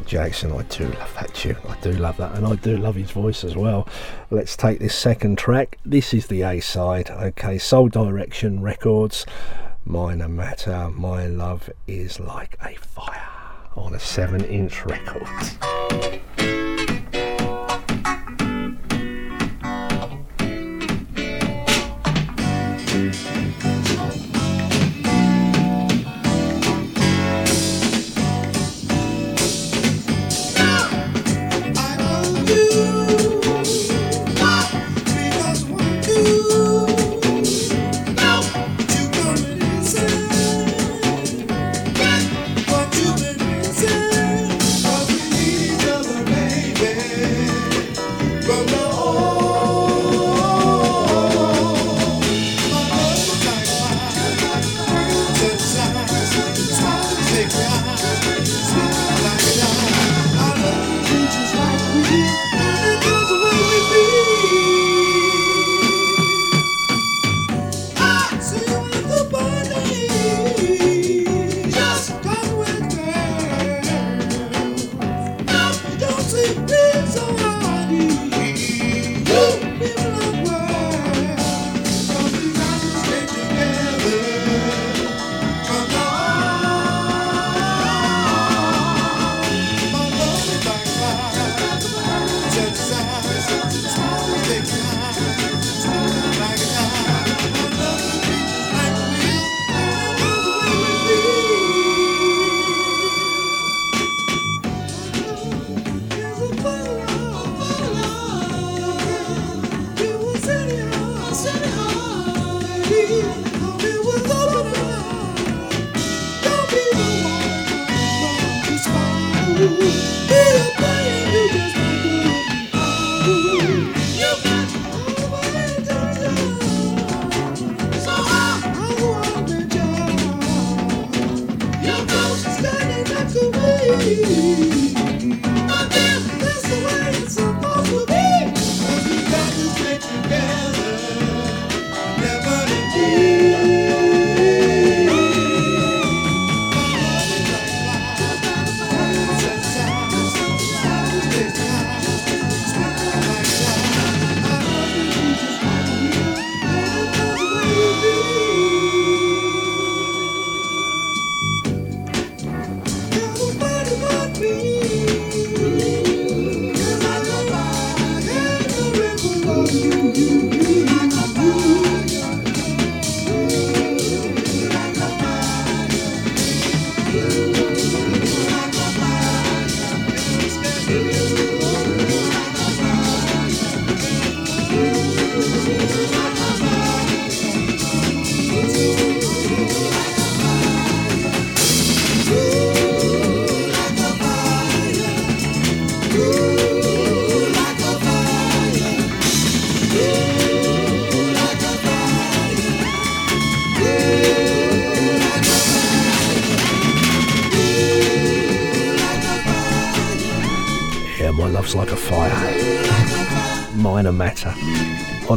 [0.00, 0.52] Chuck Jackson.
[0.52, 1.56] I do love that tune.
[1.68, 2.34] I do love that.
[2.34, 3.86] And I do love his voice as well.
[4.30, 5.78] Let's take this second track.
[5.84, 7.10] This is the A side.
[7.10, 9.26] Okay, Soul Direction Records.
[9.84, 10.90] Minor Matter.
[10.90, 13.28] My love is like a fire
[13.76, 16.20] on a 7 inch record.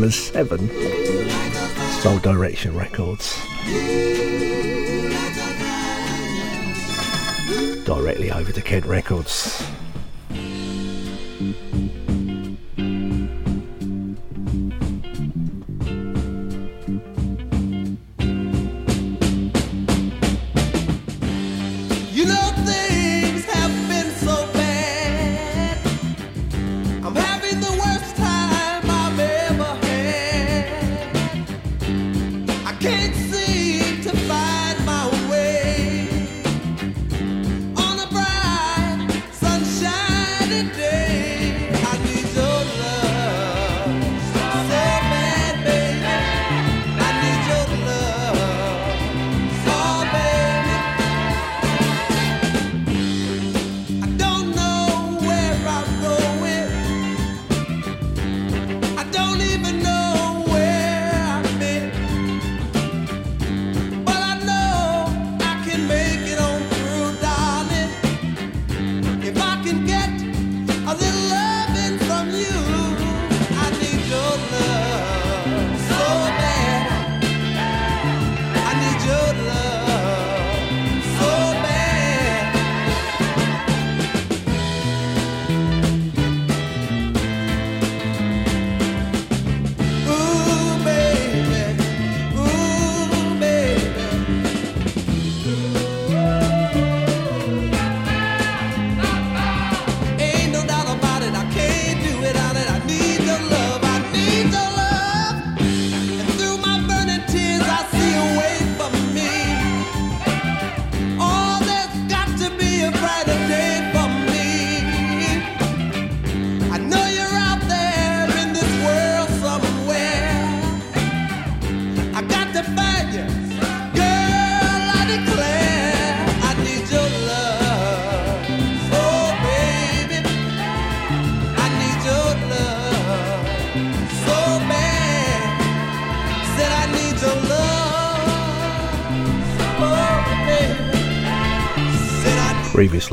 [0.04, 0.70] one seven.
[2.02, 3.42] Soul Direction Records.
[7.86, 9.66] Directly over to Kent Records.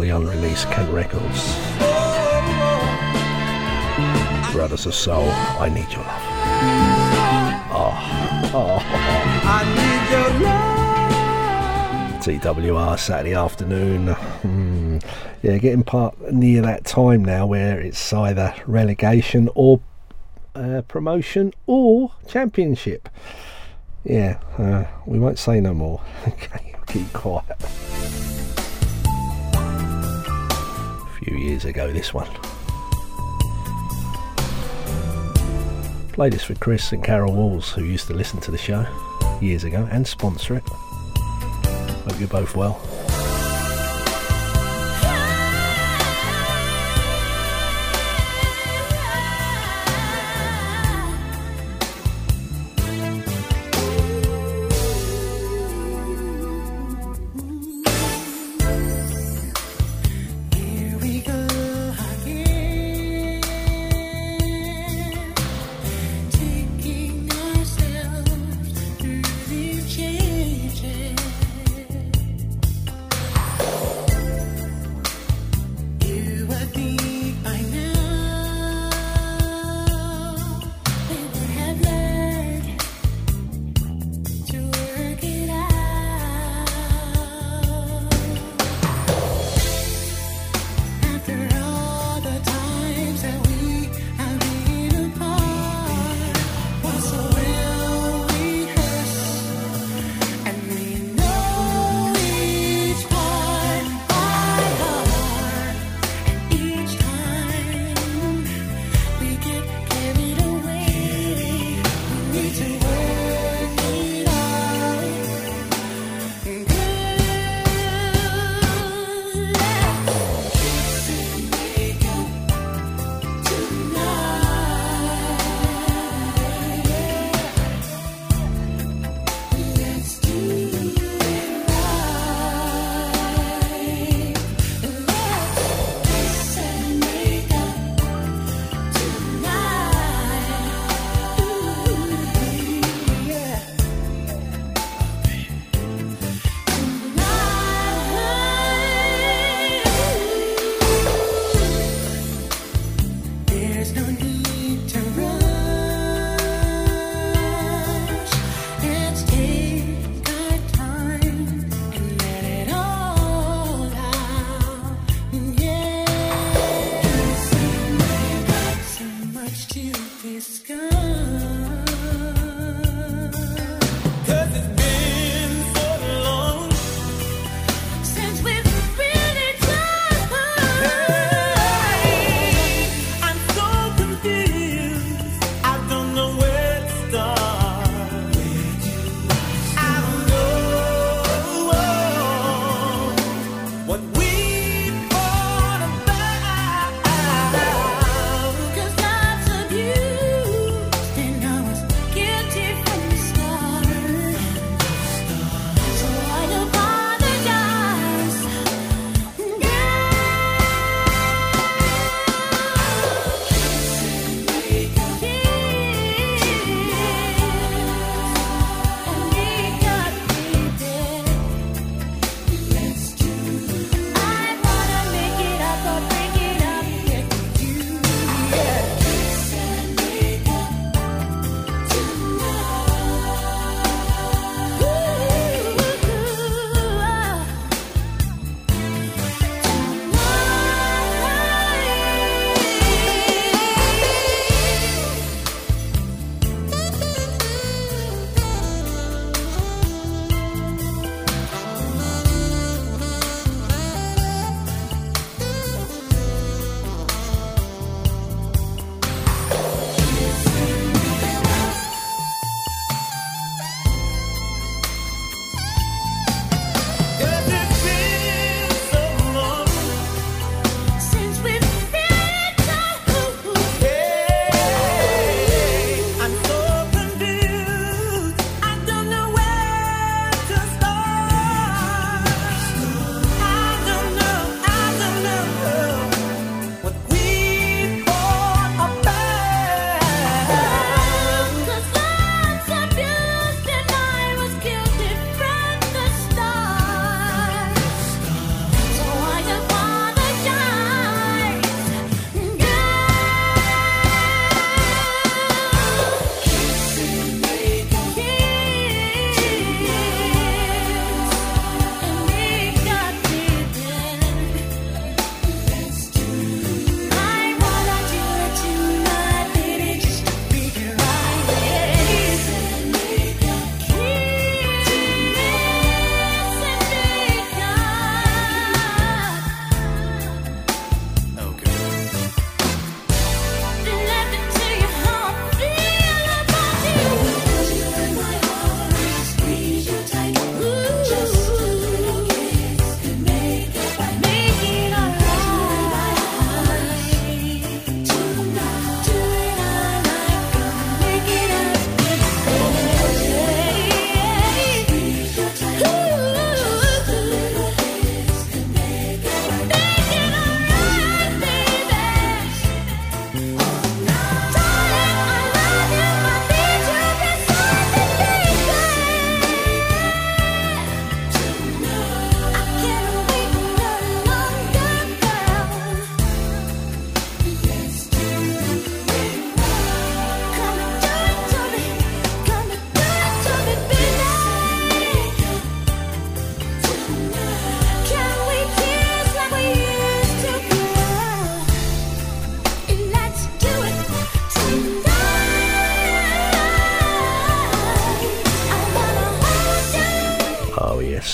[0.00, 1.56] previously unreleased Kent Records.
[4.52, 6.22] Brothers of Soul, I Need Your Love.
[7.72, 7.92] Oh,
[8.54, 8.78] oh.
[9.44, 10.70] I need your love.
[12.22, 14.06] TWR Saturday afternoon.
[14.06, 15.04] Mm.
[15.42, 19.80] Yeah, getting part near that time now where it's either relegation or
[20.54, 23.08] uh, promotion or championship.
[24.04, 26.00] Yeah, uh, we won't say no more.
[26.26, 27.89] okay, keep quiet.
[31.30, 32.26] few years ago, this one.
[36.12, 38.84] Played this for Chris and Carol Walls, who used to listen to the show
[39.40, 40.68] years ago and sponsor it.
[40.68, 42.80] Hope you're both well.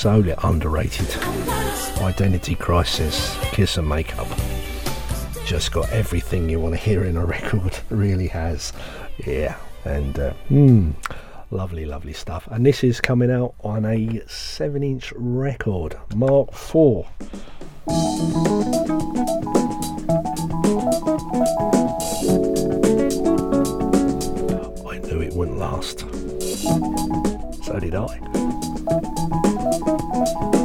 [0.07, 1.17] solely underrated.
[2.01, 4.29] Identity Crisis, Kiss and Makeup.
[5.45, 8.73] Just got everything you want to hear in a record, really has.
[9.27, 10.93] Yeah, and uh, hmm,
[11.51, 12.47] lovely, lovely stuff.
[12.53, 17.05] And this is coming out on a 7 inch record, Mark IV.
[24.87, 25.99] I knew it wouldn't last.
[27.65, 28.46] So did I
[30.27, 30.56] thank you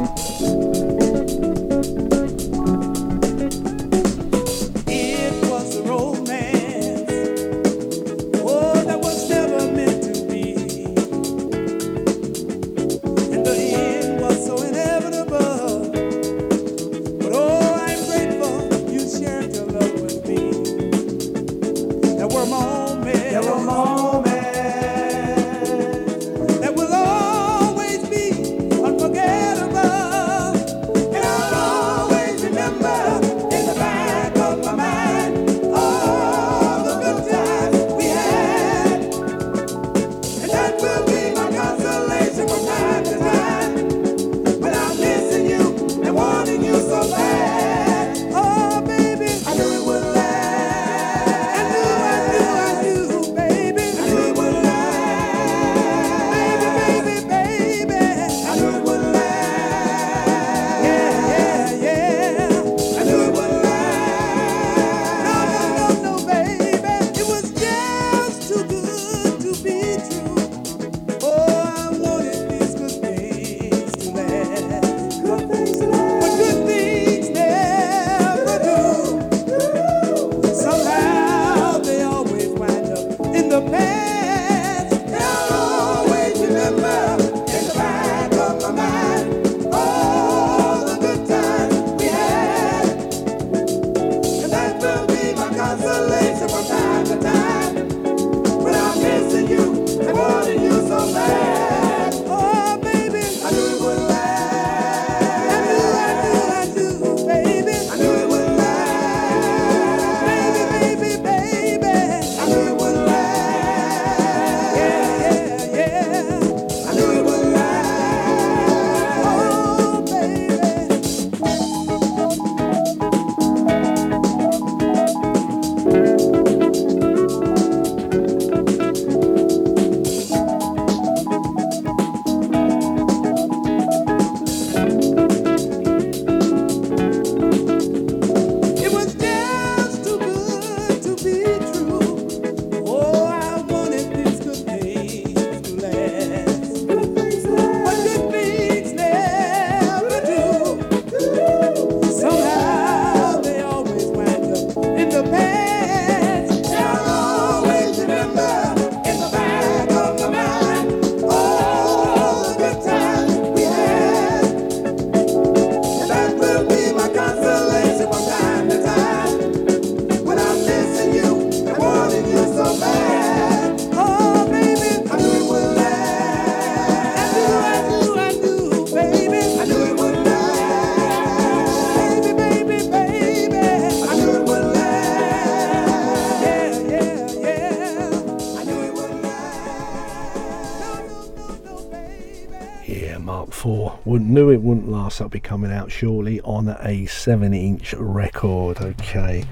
[194.32, 195.18] knew it wouldn't last.
[195.18, 198.80] That'll be coming out shortly on a 7 inch record.
[198.80, 199.44] Okay,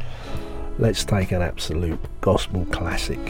[0.78, 3.20] let's take an absolute gospel classic.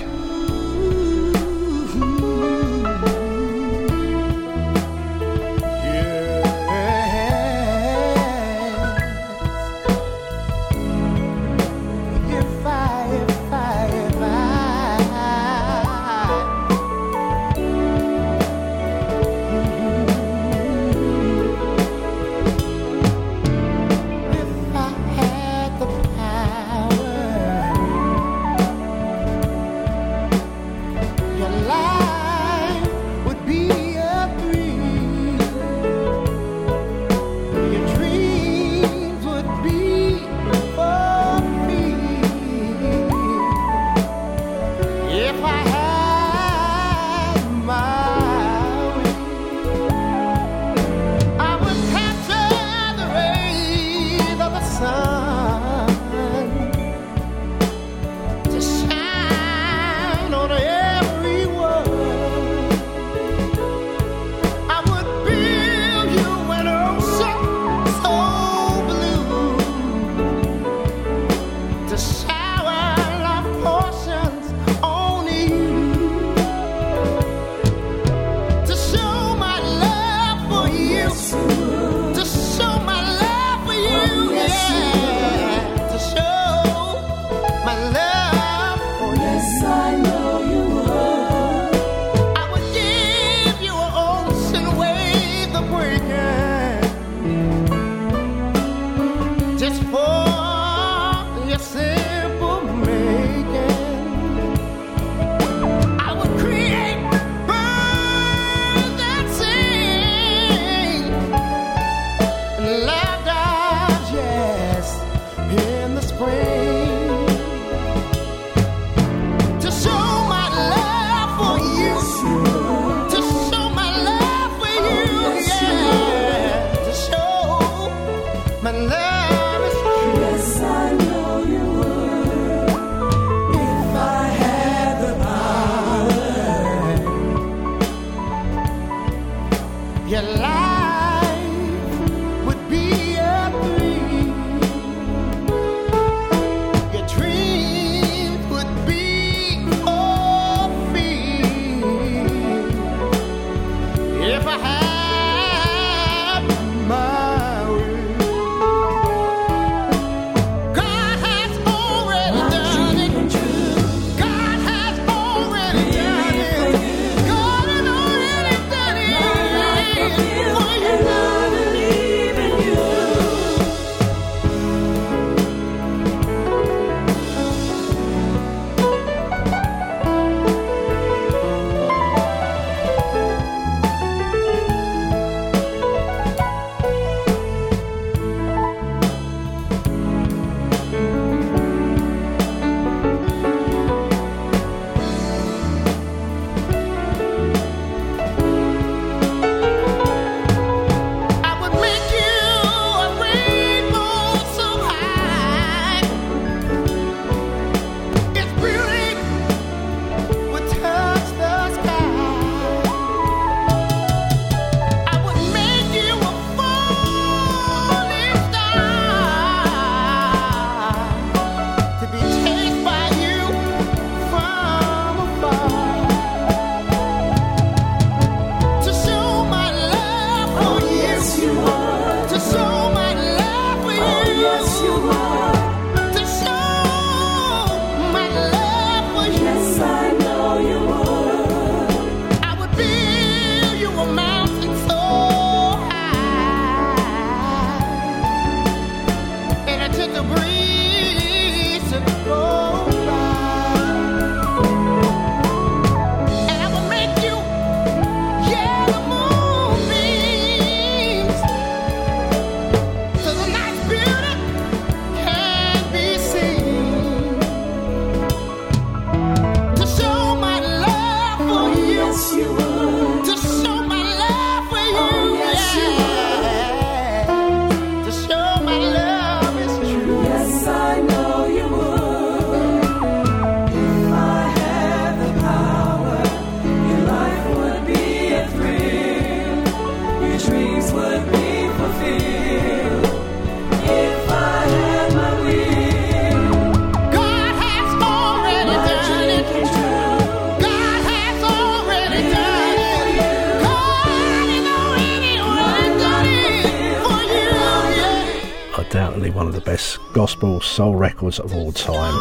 [310.81, 312.15] Soul records of all time.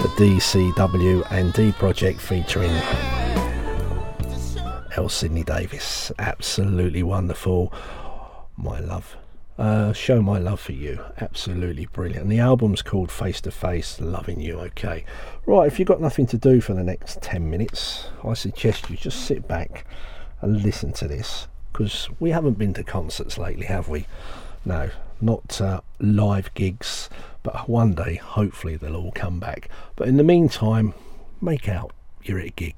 [0.00, 2.70] The DCW and D Project featuring
[4.92, 5.08] L.
[5.08, 6.12] Sidney Davis.
[6.20, 7.74] Absolutely wonderful.
[8.56, 9.16] My love.
[9.58, 11.00] Uh, show my love for you.
[11.20, 12.28] Absolutely brilliant.
[12.28, 14.60] The album's called Face to Face, Loving You.
[14.60, 15.04] Okay.
[15.46, 18.96] Right, if you've got nothing to do for the next 10 minutes, I suggest you
[18.96, 19.84] just sit back
[20.42, 21.48] and listen to this.
[21.72, 24.06] Because we haven't been to concerts lately, have we?
[24.64, 24.90] No,
[25.20, 27.08] not uh, live gigs.
[27.42, 29.68] But one day, hopefully, they'll all come back.
[29.94, 30.94] But in the meantime,
[31.40, 31.92] make out
[32.24, 32.74] you're at a gig.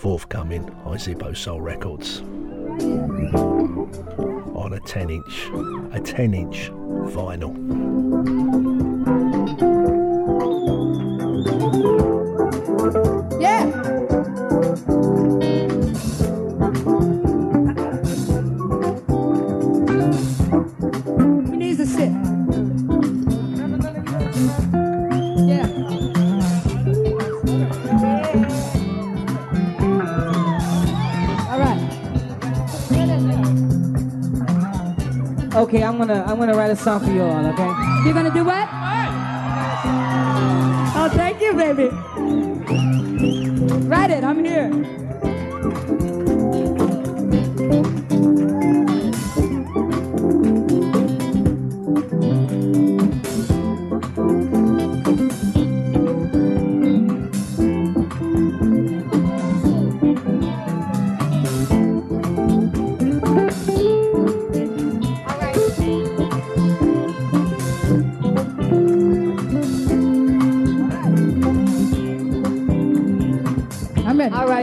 [0.00, 2.20] Forthcoming, Izipho Soul Records.
[4.56, 5.50] On a 10 inch,
[5.92, 7.54] a 10 inch vinyl.
[13.40, 13.93] Yeah.
[35.74, 37.46] Okay, I'm gonna I'm gonna write a song for you all.
[37.46, 37.66] Okay.
[38.04, 38.68] You're gonna do what?
[40.94, 41.88] Oh, thank you, baby.
[43.88, 44.22] Write it.
[44.22, 44.70] I'm here.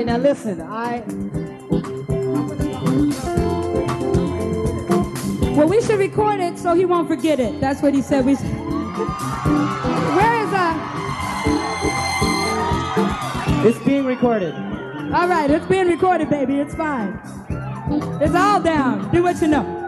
[0.02, 0.60] Right, now listen.
[0.62, 1.04] I.
[5.56, 7.60] Well, we should record it so he won't forget it.
[7.60, 8.26] That's what he said.
[8.26, 8.36] We.
[8.36, 10.88] Where is uh?
[13.68, 14.56] It's being recorded.
[15.14, 16.60] All right, it's being recorded, baby.
[16.60, 17.20] It's fine.
[18.22, 19.12] It's all down.
[19.12, 19.82] Do what you know.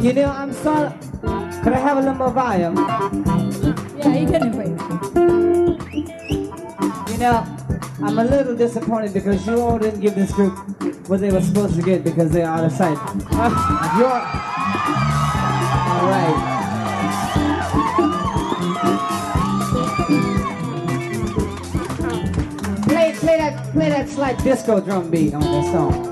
[0.00, 0.90] You know, I'm sorry.
[1.64, 2.76] Could I have a little more volume?
[3.98, 4.54] Yeah, you can.
[7.08, 7.44] You know,
[8.00, 10.56] I'm a little disappointed because you all didn't give this group
[11.08, 12.96] what they were supposed to get because they're out of sight.
[13.40, 14.08] Uh, you're...
[15.98, 16.54] All right.
[22.84, 26.07] Play, play that, play that slight disco drum beat on this song.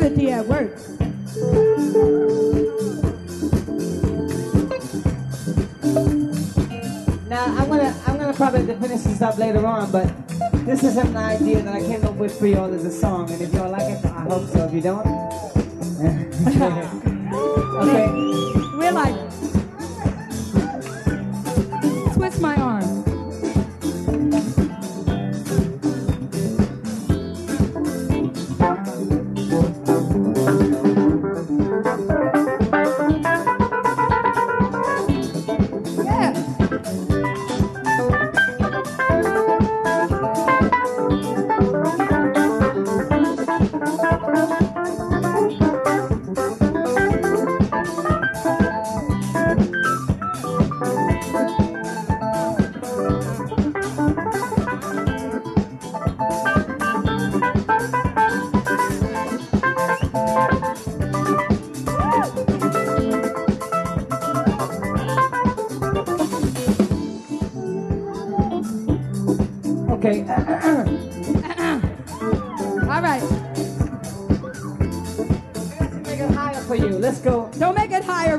[0.00, 0.70] At work.
[7.28, 10.06] Now I'm gonna I'm gonna probably finish this up later on, but
[10.64, 13.42] this is an idea that I came up with for y'all as a song, and
[13.42, 14.66] if y'all like it, I hope so.
[14.66, 15.04] If you don't,
[17.82, 18.06] okay.
[18.78, 19.27] We're like,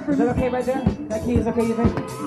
[0.07, 0.81] Is that okay right there?
[1.09, 2.18] That key is okay, you think?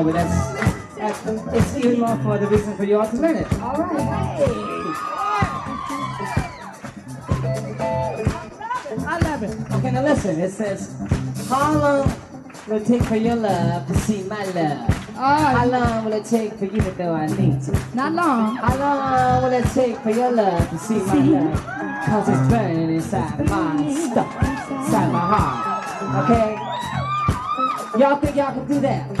[0.00, 3.52] are, but that's, that's, that's even more for the reason for your planet.
[3.54, 4.06] All right.
[9.06, 9.72] I love it.
[9.72, 10.40] Okay, now listen.
[10.40, 10.96] It says,
[11.48, 12.12] how long
[12.66, 14.86] will it take for your love to see my love?
[15.16, 15.22] Oh.
[15.22, 17.60] How long will it take for you to know I need?
[17.94, 18.56] Not long.
[18.56, 21.04] How long will it take for your love to see, see?
[21.04, 22.06] my love?
[22.06, 24.34] Cause it's burning inside my stuff,
[24.70, 26.24] inside my heart.
[26.24, 26.70] Okay?
[28.00, 29.19] Y'all think y'all can do that?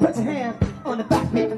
[0.00, 1.49] put your hand on the back.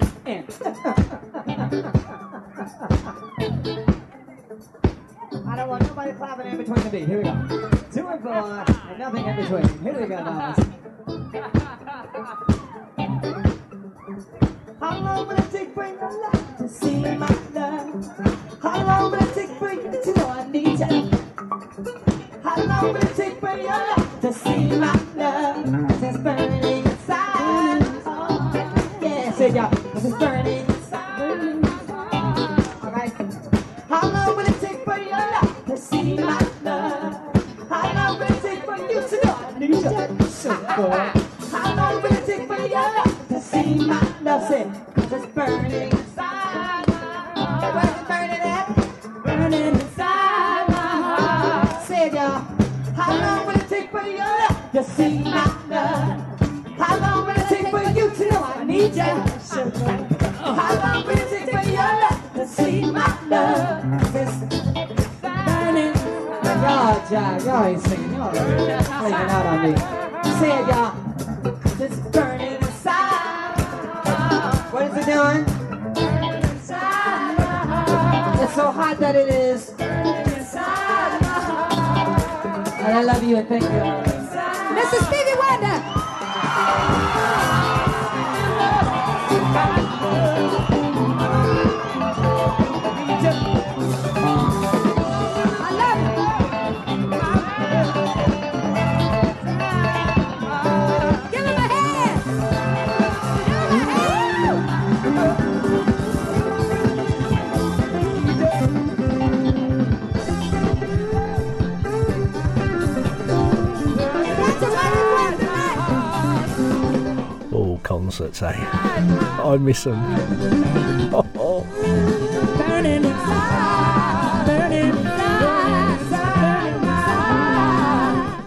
[119.63, 120.01] miss them.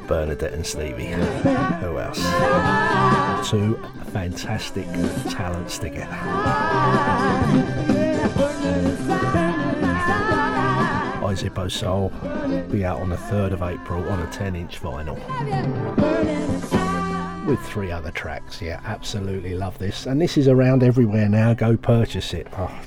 [0.08, 1.08] Bernadette and Stevie.
[1.08, 2.20] Who else?
[3.50, 3.80] Two
[4.12, 4.86] fantastic
[5.32, 6.16] talents together.
[11.36, 12.10] Izipho Soul
[12.72, 15.20] be out on the 3rd of April on a 10 inch vinyl
[17.46, 18.62] with three other tracks.
[18.62, 20.06] Yeah, absolutely love this.
[20.06, 21.54] And this is around everywhere now.
[21.54, 22.48] Go purchase it.
[22.58, 22.82] Oh,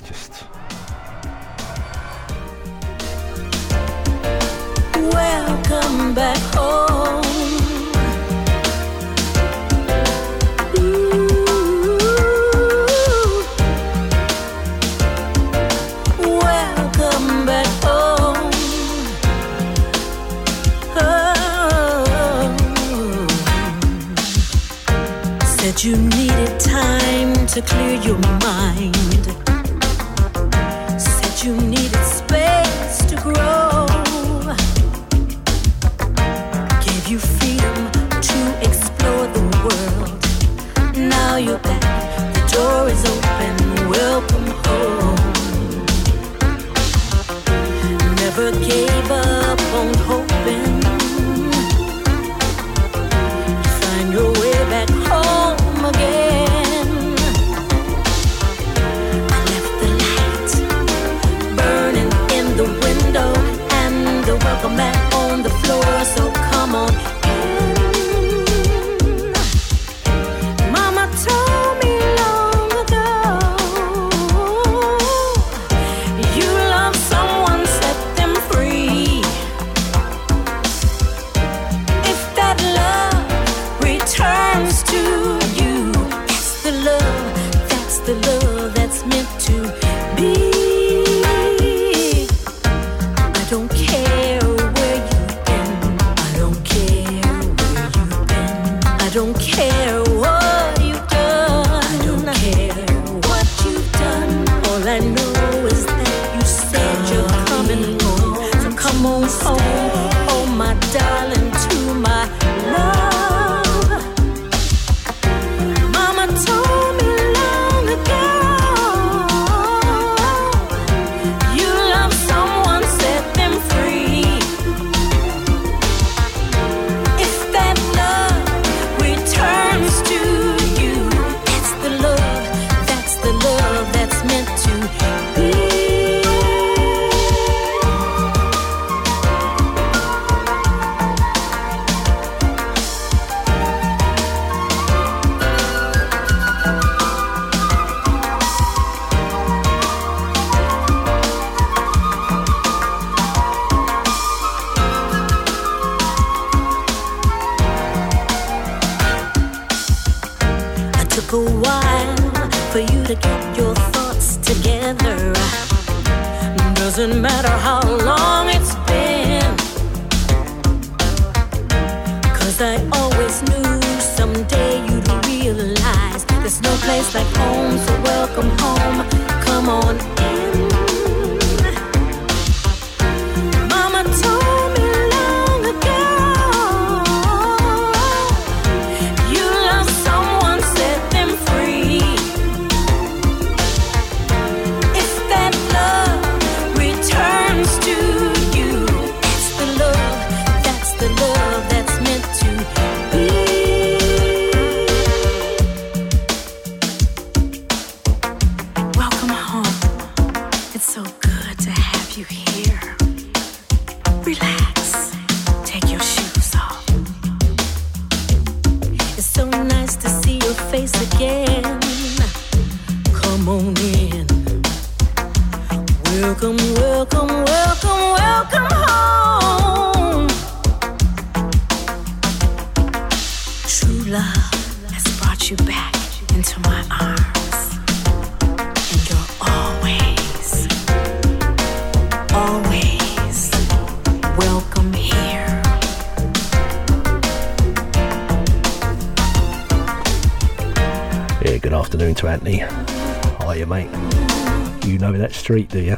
[255.48, 255.96] street, do you?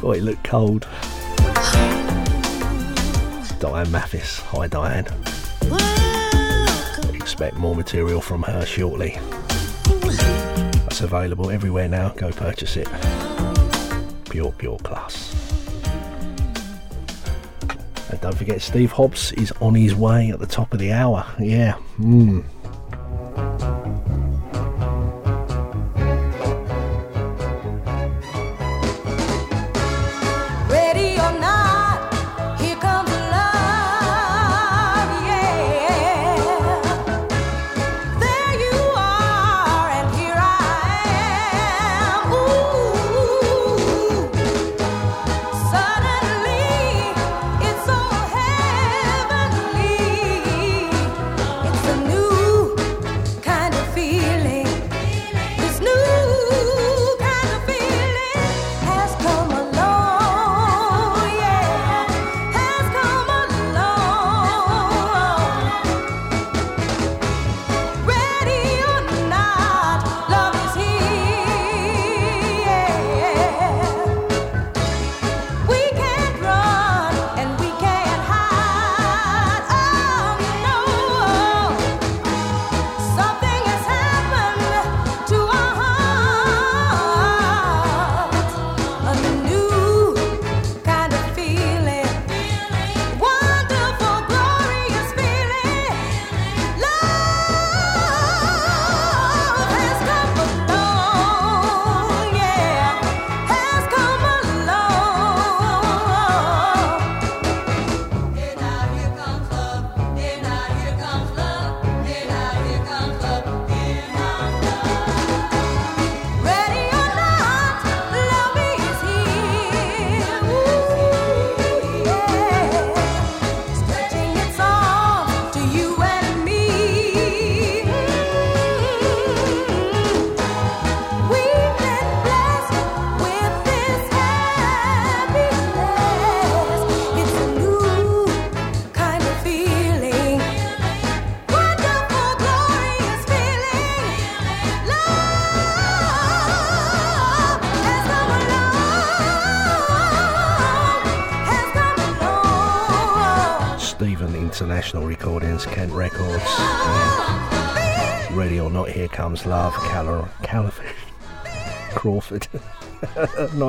[0.00, 0.86] Boy, it looked cold.
[3.58, 4.38] Diane Mathis.
[4.38, 5.06] Hi, Diane.
[7.12, 9.18] Expect more material from her shortly.
[10.84, 12.10] That's available everywhere now.
[12.10, 12.86] Go purchase it.
[14.30, 15.34] Pure, pure class.
[18.10, 21.26] And don't forget, Steve Hobbs is on his way at the top of the hour.
[21.40, 21.72] Yeah.
[21.72, 22.42] Hmm.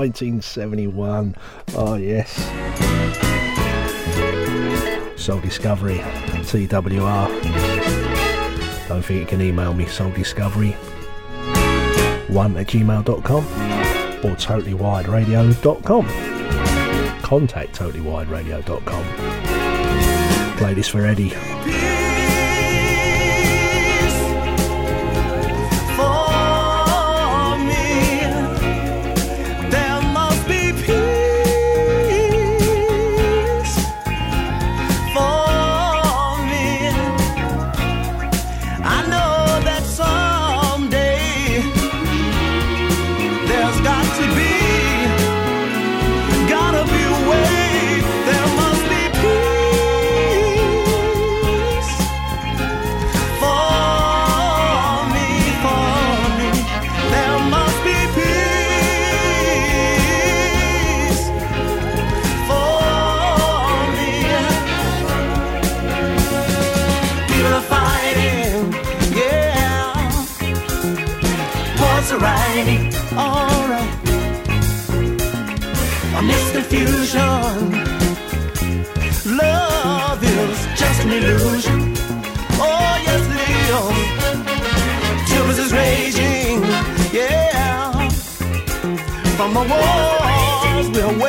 [0.10, 1.36] 1971.
[1.76, 2.34] Oh, yes.
[5.22, 5.99] Soul Discovery,
[6.49, 7.27] TWR.
[8.88, 10.72] Don't forget you can email me, Soul Discovery
[12.30, 13.45] 1 at gmail.com
[14.26, 16.07] or totallywiredradio.com.
[17.22, 19.06] Contact totallywiredradio.com.
[20.57, 21.59] Play this for Eddie.
[67.39, 68.73] Fighting,
[69.15, 69.93] yeah.
[73.15, 73.93] Alright.
[76.17, 77.71] Amidst confusion,
[79.37, 81.95] love is just an illusion.
[82.59, 83.23] Oh, yes,
[85.59, 85.71] is.
[85.71, 86.63] Raging,
[87.13, 88.09] yeah.
[89.37, 91.28] From the wars we're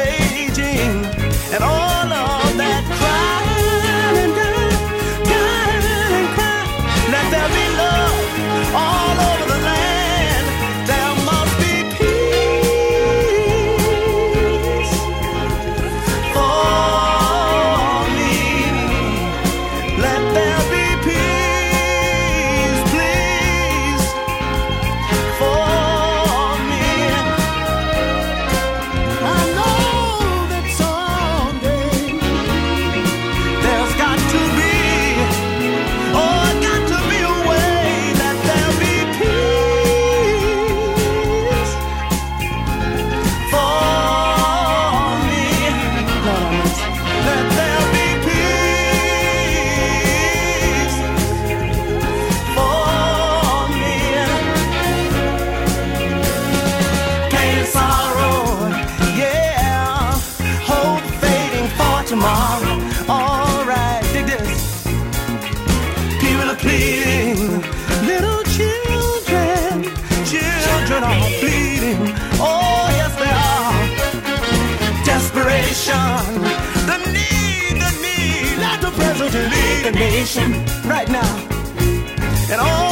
[81.00, 82.52] right now.
[82.52, 82.89] And all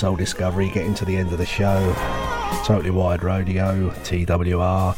[0.00, 1.92] Soul Discovery, getting to the end of the show.
[2.64, 4.94] Totally Wired Radio, TWR.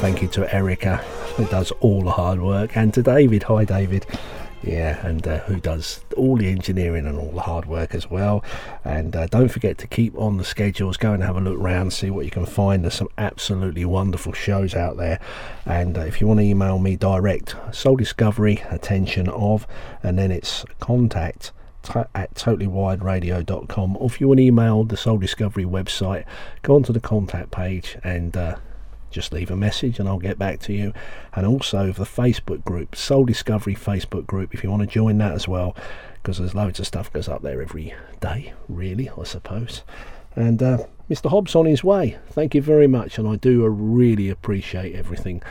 [0.00, 0.96] Thank you to Erica,
[1.36, 3.42] who does all the hard work, and to David.
[3.42, 4.06] Hi, David.
[4.62, 8.42] Yeah, and uh, who does all the engineering and all the hard work as well.
[8.82, 10.96] And uh, don't forget to keep on the schedules.
[10.96, 12.82] Go and have a look round, see what you can find.
[12.82, 15.20] There's some absolutely wonderful shows out there.
[15.66, 19.66] And uh, if you want to email me direct, Soul Discovery, attention of,
[20.02, 21.52] and then it's contact
[21.94, 26.24] at totallywiredradio.com or if you want to email the Soul Discovery website
[26.62, 28.56] go onto the contact page and uh,
[29.10, 30.92] just leave a message and I'll get back to you.
[31.34, 35.32] And also the Facebook group Soul Discovery Facebook group if you want to join that
[35.32, 35.76] as well
[36.14, 39.82] because there's loads of stuff goes up there every day really I suppose.
[40.34, 42.18] And uh, Mr Hobbs on his way.
[42.30, 45.42] Thank you very much and I do uh, really appreciate everything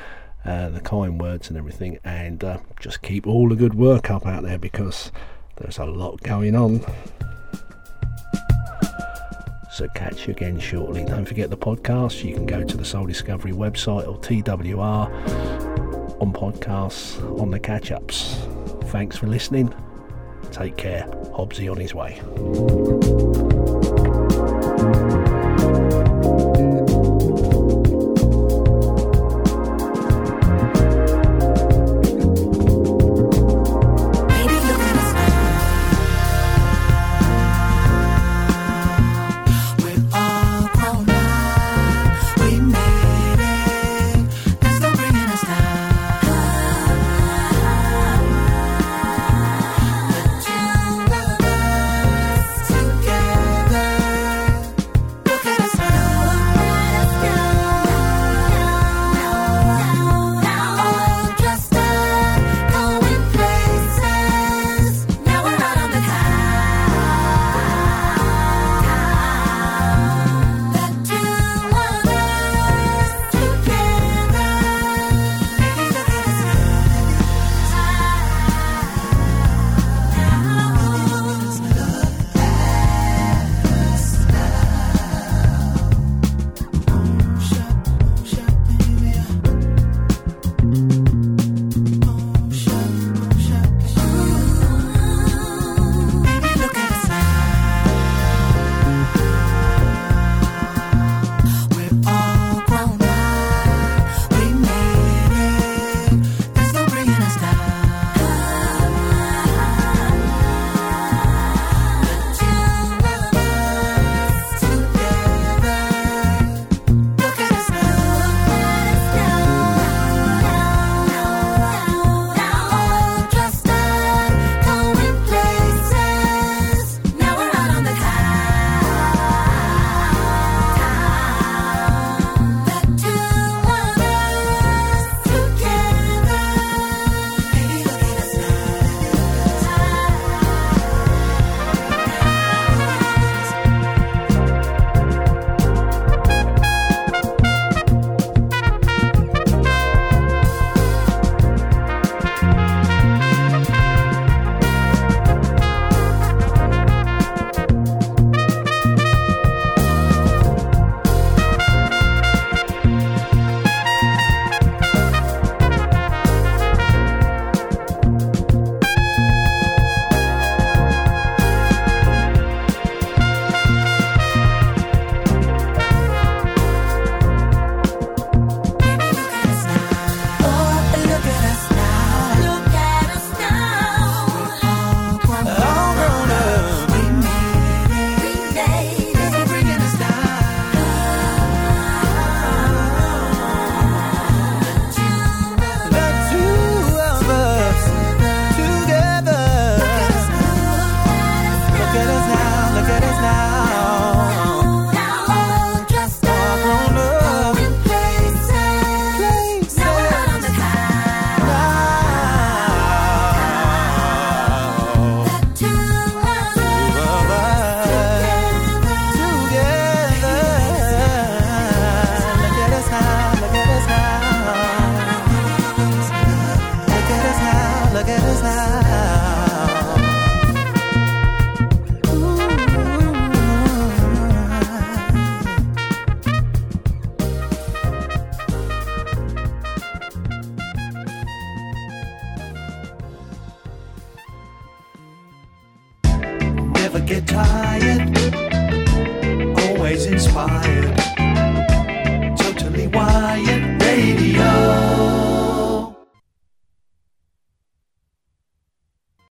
[0.45, 4.28] uh, the kind words and everything and uh, just keep all the good work up
[4.28, 5.12] out there because
[5.57, 6.82] there's a lot going on.
[9.72, 11.03] So catch you again shortly.
[11.03, 12.23] Don't forget the podcast.
[12.23, 15.11] You can go to the Soul Discovery website or TWR
[16.22, 18.38] on podcasts on the catch ups.
[18.86, 19.73] Thanks for listening.
[20.52, 21.07] Take care.
[21.34, 23.44] Hobbsy on his way.